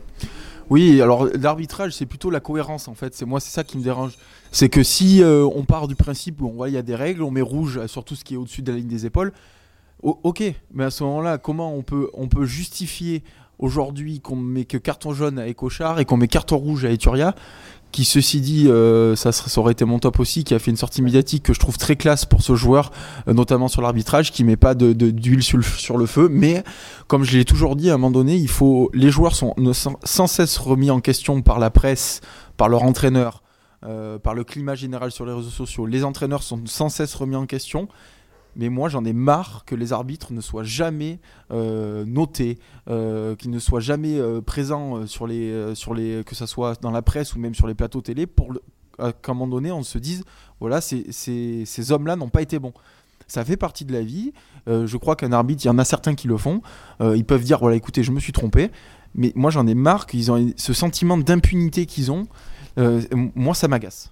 Oui, 0.70 1.02
alors 1.02 1.28
l'arbitrage, 1.38 1.92
c'est 1.92 2.06
plutôt 2.06 2.30
la 2.30 2.40
cohérence 2.40 2.88
en 2.88 2.94
fait. 2.94 3.14
C'est 3.14 3.26
moi, 3.26 3.40
c'est 3.40 3.50
ça 3.50 3.64
qui 3.64 3.76
me 3.76 3.82
dérange. 3.82 4.12
C'est 4.52 4.68
que 4.68 4.82
si 4.82 5.22
euh, 5.22 5.44
on 5.54 5.64
part 5.64 5.88
du 5.88 5.96
principe 5.96 6.40
où 6.40 6.46
on 6.46 6.52
voit 6.52 6.68
il 6.68 6.74
y 6.74 6.78
a 6.78 6.82
des 6.82 6.94
règles, 6.94 7.22
on 7.22 7.30
met 7.30 7.40
rouge 7.40 7.84
sur 7.86 8.04
tout 8.04 8.14
ce 8.14 8.22
qui 8.22 8.34
est 8.34 8.36
au-dessus 8.36 8.62
de 8.62 8.70
la 8.70 8.78
ligne 8.78 8.88
des 8.88 9.06
épaules. 9.06 9.32
ok, 10.02 10.42
mais 10.72 10.84
à 10.84 10.90
ce 10.90 11.02
moment-là, 11.04 11.38
comment 11.38 11.74
on 11.74 11.82
peut, 11.82 12.10
on 12.14 12.28
peut 12.28 12.44
justifier 12.44 13.24
aujourd'hui 13.58 14.20
qu'on 14.20 14.36
met 14.36 14.64
que 14.64 14.76
carton 14.76 15.12
jaune 15.14 15.38
à 15.38 15.48
Ecochard 15.48 16.00
et 16.00 16.04
qu'on 16.04 16.16
met 16.16 16.28
carton 16.28 16.56
rouge 16.56 16.84
à 16.84 16.90
Eturia 16.90 17.34
qui 17.92 18.04
ceci 18.04 18.40
dit, 18.40 18.68
euh, 18.68 19.14
ça, 19.14 19.30
aurait 19.58 19.72
été 19.72 19.84
mon 19.84 19.98
top 19.98 20.18
aussi, 20.18 20.44
qui 20.44 20.54
a 20.54 20.58
fait 20.58 20.70
une 20.70 20.76
sortie 20.76 21.02
médiatique 21.02 21.44
que 21.44 21.52
je 21.52 21.60
trouve 21.60 21.76
très 21.76 21.94
classe 21.94 22.24
pour 22.24 22.42
ce 22.42 22.56
joueur, 22.56 22.90
euh, 23.28 23.34
notamment 23.34 23.68
sur 23.68 23.82
l'arbitrage, 23.82 24.32
qui 24.32 24.44
met 24.44 24.56
pas 24.56 24.74
d'huile 24.74 25.36
de, 25.36 25.42
sur, 25.42 25.98
le 25.98 26.06
feu. 26.06 26.28
Mais 26.30 26.64
comme 27.06 27.22
je 27.22 27.36
l'ai 27.36 27.44
toujours 27.44 27.76
dit, 27.76 27.90
à 27.90 27.94
un 27.94 27.98
moment 27.98 28.10
donné, 28.10 28.34
il 28.36 28.48
faut, 28.48 28.90
les 28.94 29.10
joueurs 29.10 29.36
sont 29.36 29.54
sans, 30.02 30.26
cesse 30.26 30.56
remis 30.56 30.90
en 30.90 31.00
question 31.00 31.42
par 31.42 31.58
la 31.58 31.70
presse, 31.70 32.22
par 32.56 32.70
leur 32.70 32.82
entraîneur, 32.82 33.41
euh, 33.84 34.18
par 34.18 34.34
le 34.34 34.44
climat 34.44 34.74
général 34.74 35.10
sur 35.10 35.26
les 35.26 35.32
réseaux 35.32 35.50
sociaux. 35.50 35.86
Les 35.86 36.04
entraîneurs 36.04 36.42
sont 36.42 36.60
sans 36.66 36.88
cesse 36.88 37.14
remis 37.14 37.36
en 37.36 37.46
question 37.46 37.88
mais 38.54 38.68
moi 38.68 38.90
j'en 38.90 39.02
ai 39.06 39.14
marre 39.14 39.64
que 39.64 39.74
les 39.74 39.94
arbitres 39.94 40.34
ne 40.34 40.42
soient 40.42 40.62
jamais 40.62 41.20
euh, 41.52 42.04
notés, 42.04 42.58
euh, 42.90 43.34
qu'ils 43.34 43.50
ne 43.50 43.58
soient 43.58 43.80
jamais 43.80 44.20
présents 44.44 45.06
sur 45.06 45.26
les, 45.26 45.74
sur 45.74 45.94
les, 45.94 46.22
que 46.26 46.34
ce 46.34 46.44
soit 46.44 46.78
dans 46.82 46.90
la 46.90 47.00
presse 47.00 47.34
ou 47.34 47.38
même 47.38 47.54
sur 47.54 47.66
les 47.66 47.72
plateaux 47.72 48.02
télé, 48.02 48.26
pour 48.26 48.52
qu'à 48.98 49.08
un 49.08 49.32
moment 49.32 49.48
donné 49.48 49.72
on 49.72 49.82
se 49.82 49.96
dise, 49.96 50.24
voilà, 50.60 50.82
ces 50.82 51.92
hommes-là 51.92 52.16
n'ont 52.16 52.28
pas 52.28 52.42
été 52.42 52.58
bons. 52.58 52.74
Ça 53.26 53.42
fait 53.42 53.56
partie 53.56 53.86
de 53.86 53.92
la 53.94 54.02
vie. 54.02 54.34
Je 54.66 54.96
crois 54.98 55.16
qu'un 55.16 55.32
arbitre, 55.32 55.64
il 55.64 55.68
y 55.68 55.70
en 55.70 55.78
a 55.78 55.86
certains 55.86 56.14
qui 56.14 56.28
le 56.28 56.36
font. 56.36 56.60
Ils 57.00 57.24
peuvent 57.24 57.44
dire 57.44 57.58
voilà, 57.58 57.76
écoutez, 57.76 58.02
je 58.02 58.12
me 58.12 58.20
suis 58.20 58.32
trompé. 58.32 58.70
Mais 59.14 59.32
moi, 59.34 59.50
j'en 59.50 59.66
ai 59.66 59.74
marre 59.74 60.06
qu'ils 60.06 60.30
ont 60.30 60.52
ce 60.56 60.72
sentiment 60.72 61.18
d'impunité 61.18 61.86
qu'ils 61.86 62.10
ont. 62.10 62.26
Euh, 62.78 63.00
moi, 63.34 63.54
ça 63.54 63.68
m'agace. 63.68 64.10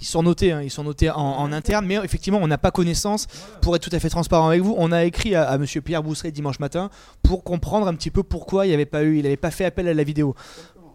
Ils 0.00 0.06
sont 0.06 0.22
notés, 0.22 0.52
hein, 0.52 0.62
ils 0.62 0.70
sont 0.70 0.84
notés 0.84 1.10
en, 1.10 1.50
interne, 1.50 1.84
mais 1.84 1.96
effectivement, 1.96 2.38
on 2.40 2.46
n'a 2.46 2.58
pas 2.58 2.70
connaissance. 2.70 3.26
Pour 3.62 3.74
être 3.74 3.82
tout 3.82 3.94
à 3.94 3.98
fait 3.98 4.10
transparent 4.10 4.48
avec 4.48 4.62
vous, 4.62 4.74
on 4.78 4.92
a 4.92 5.04
écrit 5.04 5.34
à, 5.34 5.54
M. 5.54 5.64
Pierre 5.82 6.02
Bousseret 6.02 6.30
dimanche 6.30 6.60
matin 6.60 6.90
pour 7.22 7.42
comprendre 7.42 7.88
un 7.88 7.94
petit 7.94 8.10
peu 8.10 8.22
pourquoi 8.22 8.66
il 8.66 8.70
n'avait 8.70 8.86
pas 8.86 9.02
eu, 9.02 9.16
il 9.16 9.22
n'avait 9.24 9.36
pas 9.36 9.50
fait 9.50 9.64
appel 9.64 9.88
à 9.88 9.94
la 9.94 10.04
vidéo. 10.04 10.36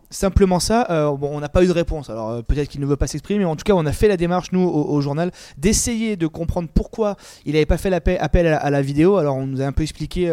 Simplement 0.10 0.60
ça, 0.60 1.12
bon, 1.18 1.32
on 1.34 1.40
n'a 1.40 1.50
pas 1.50 1.64
eu 1.64 1.68
de 1.68 1.72
réponse. 1.72 2.10
Alors 2.10 2.44
peut-être 2.44 2.70
qu'il 2.70 2.80
ne 2.80 2.86
veut 2.86 2.96
pas 2.96 3.08
s'exprimer, 3.08 3.40
mais 3.40 3.46
en 3.46 3.56
tout 3.56 3.64
cas, 3.64 3.74
on 3.74 3.86
a 3.86 3.92
fait 3.92 4.08
la 4.08 4.16
démarche, 4.16 4.52
nous, 4.52 4.62
au, 4.62 5.02
journal, 5.02 5.32
d'essayer 5.58 6.16
de 6.16 6.28
comprendre 6.28 6.70
pourquoi 6.74 7.18
il 7.46 7.54
n'avait 7.54 7.66
pas 7.66 7.78
fait 7.78 7.92
appel 7.92 8.48
à, 8.48 8.70
la 8.70 8.82
vidéo. 8.82 9.18
Alors 9.18 9.36
on 9.36 9.48
nous 9.48 9.62
a 9.62 9.66
un 9.66 9.72
peu 9.72 9.82
expliqué 9.82 10.32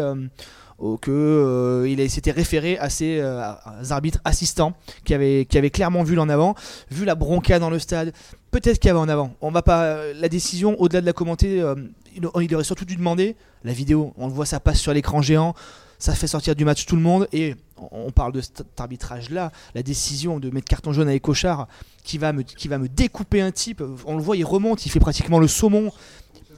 que 0.99 1.11
euh, 1.11 1.87
il 1.87 2.09
s'était 2.09 2.31
référé 2.31 2.77
à 2.77 2.89
ses 2.89 3.19
euh, 3.19 3.53
arbitres 3.89 4.19
assistants 4.25 4.73
qui 5.03 5.13
avaient, 5.13 5.45
qui 5.45 5.57
avaient 5.57 5.69
clairement 5.69 6.03
vu 6.03 6.15
l'en 6.15 6.29
avant, 6.29 6.55
vu 6.89 7.05
la 7.05 7.15
bronca 7.15 7.59
dans 7.59 7.69
le 7.69 7.79
stade. 7.79 8.13
Peut-être 8.49 8.79
qu'il 8.79 8.87
y 8.87 8.91
avait 8.91 8.99
en 8.99 9.09
avant. 9.09 9.33
On 9.41 9.51
va 9.51 9.61
pas 9.61 10.13
la 10.13 10.27
décision 10.27 10.79
au-delà 10.79 11.01
de 11.01 11.05
la 11.05 11.13
commenter. 11.13 11.61
Euh, 11.61 11.75
il, 12.15 12.25
aurait 12.55 12.63
surtout 12.63 12.85
dû 12.85 12.95
demander 12.95 13.35
la 13.63 13.73
vidéo. 13.73 14.13
On 14.17 14.27
le 14.27 14.33
voit, 14.33 14.45
ça 14.45 14.59
passe 14.59 14.79
sur 14.79 14.93
l'écran 14.93 15.21
géant. 15.21 15.53
Ça 15.99 16.15
fait 16.15 16.27
sortir 16.27 16.55
du 16.55 16.65
match 16.65 16.85
tout 16.85 16.95
le 16.95 17.01
monde 17.01 17.27
et 17.31 17.55
on 17.91 18.11
parle 18.11 18.33
de 18.33 18.41
cet 18.41 18.79
arbitrage-là, 18.79 19.51
la 19.75 19.83
décision 19.83 20.39
de 20.39 20.49
mettre 20.49 20.67
carton 20.67 20.93
jaune 20.93 21.07
à 21.07 21.15
Ecochard 21.15 21.67
qui 22.03 22.17
va, 22.17 22.33
me, 22.33 22.41
qui 22.41 22.67
va 22.67 22.79
me 22.79 22.87
découper 22.87 23.41
un 23.41 23.51
type, 23.51 23.83
on 24.05 24.17
le 24.17 24.21
voit, 24.21 24.35
il 24.35 24.45
remonte, 24.45 24.85
il 24.85 24.89
fait 24.89 24.99
pratiquement 24.99 25.37
le 25.39 25.47
saumon. 25.47 25.91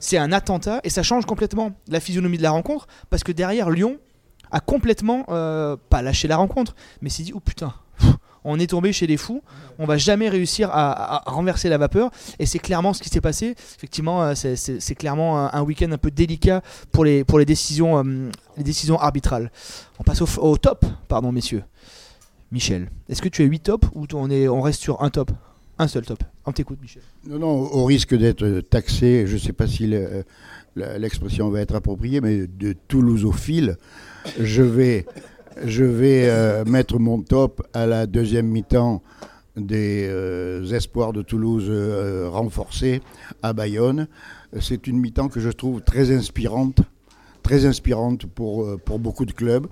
C'est 0.00 0.16
un 0.16 0.32
attentat 0.32 0.80
et 0.82 0.90
ça 0.90 1.02
change 1.02 1.26
complètement 1.26 1.72
la 1.88 2.00
physionomie 2.00 2.38
de 2.38 2.42
la 2.42 2.50
rencontre 2.50 2.86
parce 3.10 3.22
que 3.22 3.32
derrière 3.32 3.70
Lyon, 3.70 3.98
a 4.54 4.60
complètement 4.60 5.26
euh, 5.30 5.76
pas 5.90 6.00
lâché 6.00 6.28
la 6.28 6.36
rencontre, 6.36 6.76
mais 7.02 7.10
s'est 7.10 7.24
dit 7.24 7.32
oh 7.34 7.40
putain, 7.40 7.74
on 8.44 8.60
est 8.60 8.68
tombé 8.68 8.92
chez 8.92 9.08
les 9.08 9.16
fous, 9.16 9.42
on 9.80 9.84
va 9.84 9.98
jamais 9.98 10.28
réussir 10.28 10.70
à, 10.72 11.24
renverser 11.26 11.68
la 11.68 11.76
vapeur, 11.76 12.10
et 12.38 12.46
c'est 12.46 12.60
clairement 12.60 12.92
ce 12.92 13.02
qui 13.02 13.08
s'est 13.08 13.20
passé. 13.20 13.56
Effectivement, 13.76 14.22
euh, 14.22 14.34
c'est 14.34 14.94
clairement 14.94 15.52
un, 15.52 15.62
week-end 15.62 15.90
un 15.90 15.98
peu 15.98 16.12
délicat 16.12 16.62
pour 16.92 17.04
les, 17.04 17.24
pour 17.24 17.40
les, 17.40 17.44
décisions, 17.44 17.98
euh, 17.98 18.30
les 18.56 18.62
décisions 18.62 18.98
arbitrales. 18.98 19.50
On 19.98 20.04
passe 20.04 20.22
au, 20.22 20.56
top, 20.56 20.86
pardon 21.08 21.32
messieurs. 21.32 21.64
Michel, 22.52 22.88
est-ce 23.08 23.20
que 23.20 23.28
tu 23.28 23.42
as 23.42 23.46
8 23.46 23.58
tops 23.60 23.88
ou 23.94 24.06
on, 24.12 24.30
est, 24.30 24.46
on 24.46 24.60
reste 24.60 24.80
sur 24.80 25.02
un 25.02 25.10
top? 25.10 25.32
Un 25.76 25.88
seul 25.88 26.06
top. 26.06 26.22
On 26.46 26.52
t'écoute, 26.52 26.78
Michel. 26.80 27.02
Non, 27.26 27.40
non, 27.40 27.48
au 27.48 27.84
risque 27.84 28.14
d'être 28.14 28.60
taxé, 28.60 29.26
je 29.26 29.34
ne 29.34 29.38
sais 29.38 29.52
pas 29.52 29.66
si 29.66 29.92
l'expression 30.76 31.50
va 31.50 31.60
être 31.60 31.74
appropriée, 31.74 32.20
mais 32.20 32.46
de 32.46 32.72
toulousophile, 32.86 33.76
je 34.38 34.62
vais, 34.62 35.06
je 35.64 35.84
vais 35.84 36.28
euh, 36.28 36.64
mettre 36.64 36.98
mon 36.98 37.22
top 37.22 37.66
à 37.72 37.86
la 37.86 38.06
deuxième 38.06 38.46
mi-temps 38.46 39.02
des 39.56 40.06
euh, 40.08 40.64
espoirs 40.72 41.12
de 41.12 41.22
Toulouse 41.22 41.66
euh, 41.68 42.28
renforcés 42.28 43.02
à 43.42 43.52
Bayonne. 43.52 44.08
C'est 44.60 44.86
une 44.86 44.98
mi-temps 44.98 45.28
que 45.28 45.40
je 45.40 45.50
trouve 45.50 45.82
très 45.82 46.14
inspirante, 46.14 46.80
très 47.42 47.66
inspirante 47.66 48.26
pour, 48.26 48.78
pour 48.80 48.98
beaucoup 48.98 49.26
de 49.26 49.32
clubs. 49.32 49.66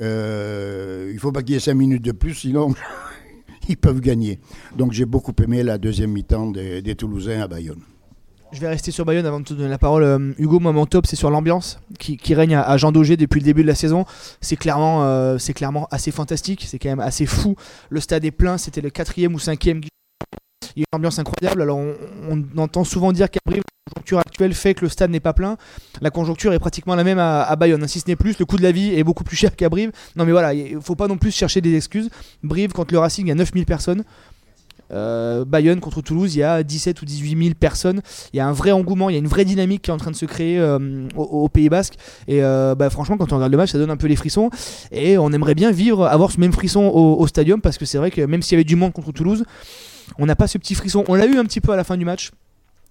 il 0.00 1.18
faut 1.18 1.32
pas 1.32 1.42
qu'il 1.42 1.54
y 1.54 1.56
ait 1.56 1.60
cinq 1.60 1.74
minutes 1.74 2.04
de 2.04 2.12
plus, 2.12 2.34
sinon 2.34 2.74
ils 3.68 3.76
peuvent 3.76 4.00
gagner. 4.00 4.40
Donc 4.76 4.92
j'ai 4.92 5.04
beaucoup 5.06 5.34
aimé 5.42 5.62
la 5.62 5.78
deuxième 5.78 6.12
mi-temps 6.12 6.50
des 6.50 6.94
Toulousains 6.94 7.40
à 7.40 7.48
Bayonne. 7.48 7.80
Je 8.54 8.60
vais 8.60 8.68
rester 8.68 8.92
sur 8.92 9.04
Bayonne 9.04 9.26
avant 9.26 9.40
de 9.40 9.44
te 9.44 9.52
donner 9.52 9.68
la 9.68 9.78
parole. 9.78 10.04
Euh, 10.04 10.32
Hugo, 10.38 10.60
moi, 10.60 10.70
mon 10.70 10.86
top, 10.86 11.06
c'est 11.06 11.16
sur 11.16 11.28
l'ambiance 11.28 11.80
qui, 11.98 12.34
règne 12.34 12.54
à, 12.54 12.76
Jean 12.76 12.92
Daugé 12.92 13.16
depuis 13.16 13.40
le 13.40 13.44
début 13.44 13.62
de 13.62 13.66
la 13.66 13.74
saison. 13.74 14.04
C'est 14.40 14.54
clairement, 14.54 15.02
euh, 15.02 15.38
c'est 15.38 15.54
clairement 15.54 15.88
assez 15.90 16.12
fantastique. 16.12 16.64
C'est 16.68 16.78
quand 16.78 16.88
même 16.88 17.00
assez 17.00 17.26
fou. 17.26 17.56
Le 17.90 17.98
stade 17.98 18.24
est 18.24 18.30
plein. 18.30 18.56
C'était 18.56 18.80
le 18.80 18.90
quatrième 18.90 19.34
ou 19.34 19.40
cinquième. 19.40 19.80
Il 20.76 20.80
y 20.80 20.82
a 20.82 20.86
une 20.92 20.98
ambiance 20.98 21.18
incroyable. 21.18 21.62
Alors, 21.62 21.78
on, 21.78 22.44
entend 22.56 22.84
souvent 22.84 23.10
dire 23.10 23.28
qu'à 23.28 23.40
Brive, 23.44 23.62
la 23.88 23.92
conjoncture 23.92 24.18
actuelle 24.20 24.54
fait 24.54 24.74
que 24.74 24.82
le 24.82 24.88
stade 24.88 25.10
n'est 25.10 25.18
pas 25.18 25.32
plein. 25.32 25.56
La 26.00 26.10
conjoncture 26.10 26.52
est 26.52 26.60
pratiquement 26.60 26.94
la 26.94 27.02
même 27.02 27.18
à, 27.18 27.56
Bayonne. 27.56 27.88
Si 27.88 27.98
ce 27.98 28.06
n'est 28.06 28.14
plus, 28.14 28.38
le 28.38 28.44
coût 28.44 28.56
de 28.56 28.62
la 28.62 28.70
vie 28.70 28.94
est 28.94 29.02
beaucoup 29.02 29.24
plus 29.24 29.36
cher 29.36 29.56
qu'à 29.56 29.68
Brive. 29.68 29.90
Non, 30.14 30.24
mais 30.24 30.32
voilà, 30.32 30.54
il 30.54 30.76
ne 30.76 30.80
faut 30.80 30.94
pas 30.94 31.08
non 31.08 31.18
plus 31.18 31.32
chercher 31.32 31.60
des 31.60 31.74
excuses. 31.74 32.08
Brive, 32.44 32.70
contre 32.70 32.94
le 32.94 33.00
Racing, 33.00 33.26
il 33.26 33.30
y 33.30 33.32
a 33.32 33.34
9000 33.34 33.66
personnes. 33.66 34.04
Euh, 34.92 35.44
Bayonne 35.44 35.80
contre 35.80 36.02
Toulouse, 36.02 36.34
il 36.34 36.38
y 36.38 36.42
a 36.42 36.62
17 36.62 37.00
ou 37.02 37.04
18 37.04 37.42
000 37.42 37.54
personnes. 37.58 38.00
Il 38.32 38.36
y 38.36 38.40
a 38.40 38.46
un 38.46 38.52
vrai 38.52 38.72
engouement, 38.72 39.10
il 39.10 39.14
y 39.14 39.16
a 39.16 39.18
une 39.18 39.26
vraie 39.26 39.44
dynamique 39.44 39.82
qui 39.82 39.90
est 39.90 39.94
en 39.94 39.98
train 39.98 40.10
de 40.10 40.16
se 40.16 40.26
créer 40.26 40.58
euh, 40.58 41.08
au, 41.16 41.48
Pays 41.48 41.68
Basque. 41.68 41.94
Et 42.28 42.42
euh, 42.42 42.74
bah, 42.74 42.90
franchement, 42.90 43.16
quand 43.16 43.32
on 43.32 43.36
regarde 43.36 43.52
le 43.52 43.58
match, 43.58 43.72
ça 43.72 43.78
donne 43.78 43.90
un 43.90 43.96
peu 43.96 44.06
les 44.06 44.16
frissons. 44.16 44.50
Et 44.92 45.18
on 45.18 45.32
aimerait 45.32 45.54
bien 45.54 45.70
vivre, 45.70 46.06
avoir 46.06 46.30
ce 46.30 46.40
même 46.40 46.52
frisson 46.52 46.82
au, 46.82 47.26
stadium 47.26 47.60
parce 47.60 47.78
que 47.78 47.84
c'est 47.84 47.98
vrai 47.98 48.10
que 48.10 48.20
même 48.20 48.42
s'il 48.42 48.52
y 48.52 48.56
avait 48.56 48.64
du 48.64 48.76
monde 48.76 48.92
contre 48.92 49.12
Toulouse, 49.12 49.44
on 50.18 50.26
n'a 50.26 50.36
pas 50.36 50.46
ce 50.46 50.58
petit 50.58 50.74
frisson. 50.74 51.04
On 51.08 51.14
l'a 51.14 51.26
eu 51.26 51.38
un 51.38 51.44
petit 51.44 51.60
peu 51.60 51.72
à 51.72 51.76
la 51.76 51.84
fin 51.84 51.96
du 51.96 52.04
match 52.04 52.30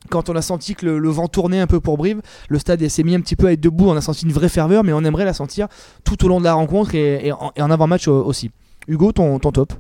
quand 0.10 0.30
on 0.30 0.36
a 0.36 0.42
senti 0.42 0.76
que 0.76 0.86
le, 0.86 1.10
vent 1.10 1.30
tournait 1.30 1.62
un 1.62 1.68
peu 1.68 1.80
pour 1.80 1.98
Brive, 1.98 2.22
le 2.50 2.60
stade 2.60 2.86
s'est 2.90 3.04
mis 3.04 3.16
un 3.16 3.22
petit 3.22 3.38
peu 3.38 3.48
à 3.48 3.54
être 3.54 3.62
debout, 3.62 3.88
on 3.88 3.96
a 3.96 4.02
senti 4.02 4.26
une 4.26 4.34
vraie 4.34 4.50
ferveur, 4.50 4.84
mais 4.84 4.92
on 4.92 5.02
aimerait 5.06 5.24
la 5.24 5.34
sentir 5.34 5.70
tout 6.04 6.26
au 6.26 6.28
long 6.28 6.40
de 6.40 6.44
la 6.44 6.54
rencontre 6.54 6.94
et, 6.94 7.32
en, 7.32 7.72
avant-match 7.72 8.10
aussi. 8.10 8.52
Hugo, 8.90 9.14
ton 9.14 9.40
top 9.40 9.72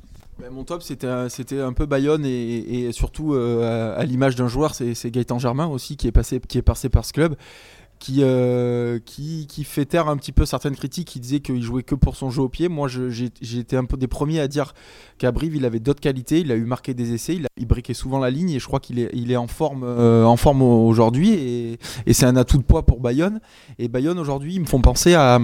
ben, 0.43 0.51
mon 0.51 0.65
top, 0.65 0.83
c'était 0.83 1.29
c'était 1.29 1.61
un 1.61 1.71
peu 1.71 1.85
Bayonne 1.85 2.25
et, 2.25 2.91
surtout 2.91 3.33
euh, 3.33 3.97
à, 3.97 4.03
l'image 4.03 4.35
d'un 4.35 4.49
joueur, 4.49 4.75
c'est 4.75 5.09
Gaëtan 5.09 5.39
Germain 5.39 5.67
aussi 5.67 5.95
qui 5.95 6.05
est 6.05 6.11
passé 6.11 6.41
qui 6.41 6.57
est 6.57 6.61
passé 6.61 6.89
par 6.89 7.05
ce 7.05 7.13
club 7.13 7.37
euh, 8.19 8.99
qui, 9.05 9.47
qui, 9.47 9.63
fait 9.63 9.85
taire 9.85 10.07
un 10.07 10.17
petit 10.17 10.31
peu 10.31 10.45
certaines 10.45 10.75
critiques 10.75 11.07
qui 11.07 11.19
disaient 11.19 11.39
qu'il 11.39 11.61
jouait 11.61 11.83
que 11.83 11.95
pour 11.95 12.15
son 12.15 12.29
jeu 12.29 12.41
au 12.41 12.49
pied. 12.49 12.67
Moi, 12.67 12.87
j'ai 12.87 13.59
été 13.59 13.77
un 13.77 13.85
peu 13.85 13.97
des 13.97 14.07
premiers 14.07 14.39
à 14.39 14.47
dire 14.47 14.73
qu'à 15.17 15.31
il 15.41 15.65
avait 15.65 15.79
d'autres 15.79 16.01
qualités. 16.01 16.39
Il 16.39 16.51
a 16.51 16.55
eu 16.55 16.65
marqué 16.65 16.93
des 16.93 17.13
essais, 17.13 17.39
il, 17.57 17.65
briquait 17.65 17.93
souvent 17.93 18.19
la 18.19 18.29
ligne 18.29 18.51
et 18.51 18.59
je 18.59 18.67
crois 18.67 18.79
qu'il 18.79 18.99
est, 18.99 19.09
il 19.13 19.31
est 19.31 19.37
en 19.37 19.47
forme, 19.47 19.83
euh, 19.83 20.35
forme 20.35 20.61
aujourd'hui 20.61 21.33
et, 21.33 21.79
c'est 22.11 22.25
un 22.25 22.35
atout 22.35 22.57
de 22.57 22.63
poids 22.63 22.85
pour 22.85 22.99
Bayonne. 22.99 23.39
Et 23.79 23.87
Bayonne 23.87 24.19
aujourd'hui, 24.19 24.55
ils 24.55 24.61
me 24.61 24.65
font 24.65 24.81
penser 24.81 25.13
à, 25.13 25.35
à, 25.35 25.39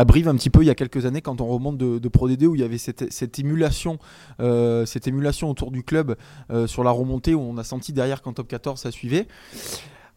un 0.00 0.04
petit 0.04 0.50
peu 0.50 0.62
il 0.62 0.66
y 0.66 0.70
a 0.70 0.74
quelques 0.74 1.06
années 1.06 1.22
quand 1.22 1.40
on 1.40 1.46
remonte 1.46 1.78
de, 1.78 1.98
de 1.98 2.08
Pro 2.08 2.28
D2 2.28 2.46
où 2.46 2.54
il 2.54 2.60
y 2.60 2.64
avait 2.64 2.78
cette, 2.78 3.12
cette 3.12 3.38
émulation, 3.38 3.98
euh, 4.40 4.86
cette 4.86 5.08
émulation 5.08 5.50
autour 5.50 5.70
du 5.70 5.82
club 5.82 6.16
sur 6.66 6.84
la 6.84 6.90
remontée 6.90 7.34
où 7.34 7.40
on 7.40 7.56
a 7.56 7.64
senti 7.64 7.92
derrière 7.92 8.22
qu'en 8.22 8.32
top 8.32 8.48
14 8.48 8.80
ça 8.80 8.90
suivait. 8.90 9.26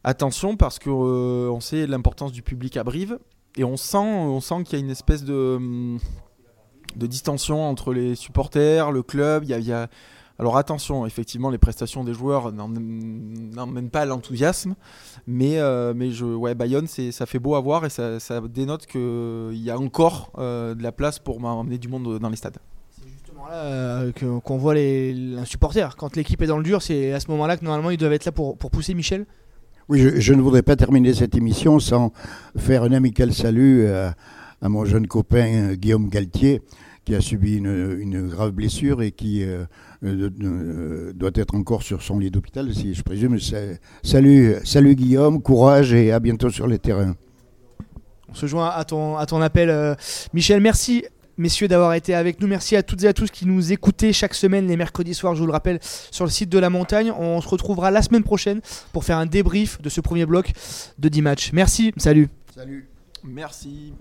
Attention 0.08 0.56
parce 0.56 0.78
que 0.78 0.91
euh, 0.91 1.50
on 1.50 1.60
sait 1.60 1.88
l'importance 1.88 2.32
du 2.32 2.44
public 2.44 2.78
à 2.78 2.84
Brive 2.84 3.18
et 3.58 3.63
on 3.63 3.76
sent, 3.76 3.98
on 3.98 4.39
sent 4.39 4.63
qu'il 4.63 4.78
y 4.78 4.82
a 4.84 4.86
une 4.86 4.91
espèce 4.91 5.24
de, 5.24 5.56
hum, 5.56 6.00
de 6.96 7.08
distension 7.08 7.68
entre 7.68 7.91
les 7.91 8.13
supporters, 8.13 8.91
le 8.91 9.02
club. 9.02 9.46
Il 9.46 9.50
y 9.50 9.74
a, 9.74 9.89
Alors 10.38 10.58
attention, 10.58 11.08
effectivement, 11.08 11.50
les 11.50 11.58
prestations 11.58 12.04
des 12.04 12.13
joueurs 12.13 12.52
n'emmènent 12.52 13.89
pas 13.89 14.06
l'enthousiasme, 14.06 14.76
mais, 15.26 15.58
euh, 15.58 15.96
mais 15.96 16.12
je, 16.12 16.26
ouais, 16.26 16.54
Bayonne, 16.54 16.86
ça 16.86 17.26
fait 17.26 17.39
beau 17.39 17.56
à 17.56 17.60
voir 17.60 17.84
et 17.84 17.89
ça, 17.89 18.20
ça 18.20 18.41
dénote 18.41 18.86
qu'il 18.86 19.58
y 19.58 19.72
a 19.72 19.80
encore 19.80 20.30
euh, 20.38 20.76
de 20.76 20.84
la 20.84 20.91
place 20.91 21.18
pour 21.18 21.44
emmener 21.44 21.80
du 21.80 21.88
monde 21.88 22.20
dans 22.20 22.30
les 22.30 22.36
stades 22.36 22.60
C'est 22.91 23.10
justement 23.10 23.48
là 23.48 24.06
qu'on 24.44 24.58
voit 24.60 24.76
les, 24.76 25.36
supporters. 25.46 25.96
Quand 25.96 26.15
l'équipe 26.15 26.39
est 26.44 26.48
dans 26.48 26.60
le 26.60 26.63
dur, 26.63 26.84
c'est 26.84 27.12
à 27.12 27.20
ce 27.20 27.32
moment-là 27.32 27.58
que 27.58 27.65
normalement 27.65 27.89
ils 27.89 27.98
doivent 27.98 28.13
être 28.13 28.26
là 28.26 28.32
pour, 28.32 28.56
pour 28.56 28.70
pousser 28.70 28.94
Michel. 28.94 29.26
Oui, 29.88 30.00
je, 30.15 30.34
ne 30.34 30.41
voudrais 30.41 30.63
pas 30.63 30.76
terminer 30.76 31.13
cette 31.13 31.36
émission 31.36 31.78
sans 31.80 32.12
faire 32.58 32.82
un 32.82 32.91
amical 32.91 33.32
salut 33.32 33.88
à, 33.88 34.15
mon 34.67 34.84
jeune 34.84 35.06
copain 35.06 35.45
euh, 35.45 35.76
Guillaume 35.76 36.10
Galtier, 36.10 36.63
qui 37.04 37.13
a 37.13 37.21
subi 37.21 37.58
une, 37.58 38.28
grave 38.28 38.50
blessure 38.50 39.04
et 39.04 39.12
qui 39.12 39.43
euh, 39.43 39.65
euh, 40.04 41.13
doit 41.13 41.30
être 41.36 41.54
encore 41.54 41.84
sur 41.84 42.02
son 42.02 42.17
lit 42.17 42.32
d'hôpital, 42.32 42.74
si 42.74 42.95
je 42.95 43.04
présume. 43.04 43.38
Salut, 44.02 44.56
salut 44.63 44.95
Guillaume, 44.95 45.39
courage 45.39 45.93
et 45.93 46.12
à 46.12 46.19
bientôt 46.19 46.50
sur 46.50 46.65
les 46.65 46.80
terrains. 46.80 47.13
On 48.28 48.34
se 48.34 48.48
joint 48.48 48.71
à 48.71 48.86
ton, 48.86 49.17
à 49.17 49.28
ton 49.28 49.39
appel. 49.39 49.95
Michel, 50.34 50.62
merci 50.62 51.06
messieurs 51.38 51.67
d'avoir 51.67 51.93
été 51.93 52.13
avec 52.13 52.39
nous. 52.39 52.48
Merci 52.48 52.76
à 52.76 52.84
toutes 52.84 53.04
et 53.04 53.08
à 53.08 53.13
tous 53.13 53.30
qui 53.32 53.45
nous 53.45 53.71
écoutaient 53.71 54.13
chaque 54.13 54.34
semaine 54.34 54.67
les 54.67 54.78
mercredis 54.78 55.13
soirs, 55.13 55.36
je 55.36 55.41
vous 55.41 55.48
le 55.48 55.52
rappelle, 55.52 55.80
sur 55.82 56.26
le 56.26 56.32
site 56.32 56.50
de 56.50 56.60
la 56.60 56.69
montagne. 56.69 57.12
On 57.12 57.41
se 57.41 57.48
retrouvera 57.48 57.91
la 57.91 58.02
semaine 58.02 58.24
prochaine 58.24 58.62
pour 58.93 59.04
faire 59.04 59.17
un 59.17 59.26
débrief 59.26 59.82
de 59.82 59.89
ce 59.89 60.02
premier 60.02 60.26
bloc 60.26 60.52
de 60.98 61.10
10 61.10 61.21
matchs. 61.21 61.52
Merci, 61.54 61.93
salut. 61.98 62.30
Salut. 62.54 62.88
Merci. 63.24 63.93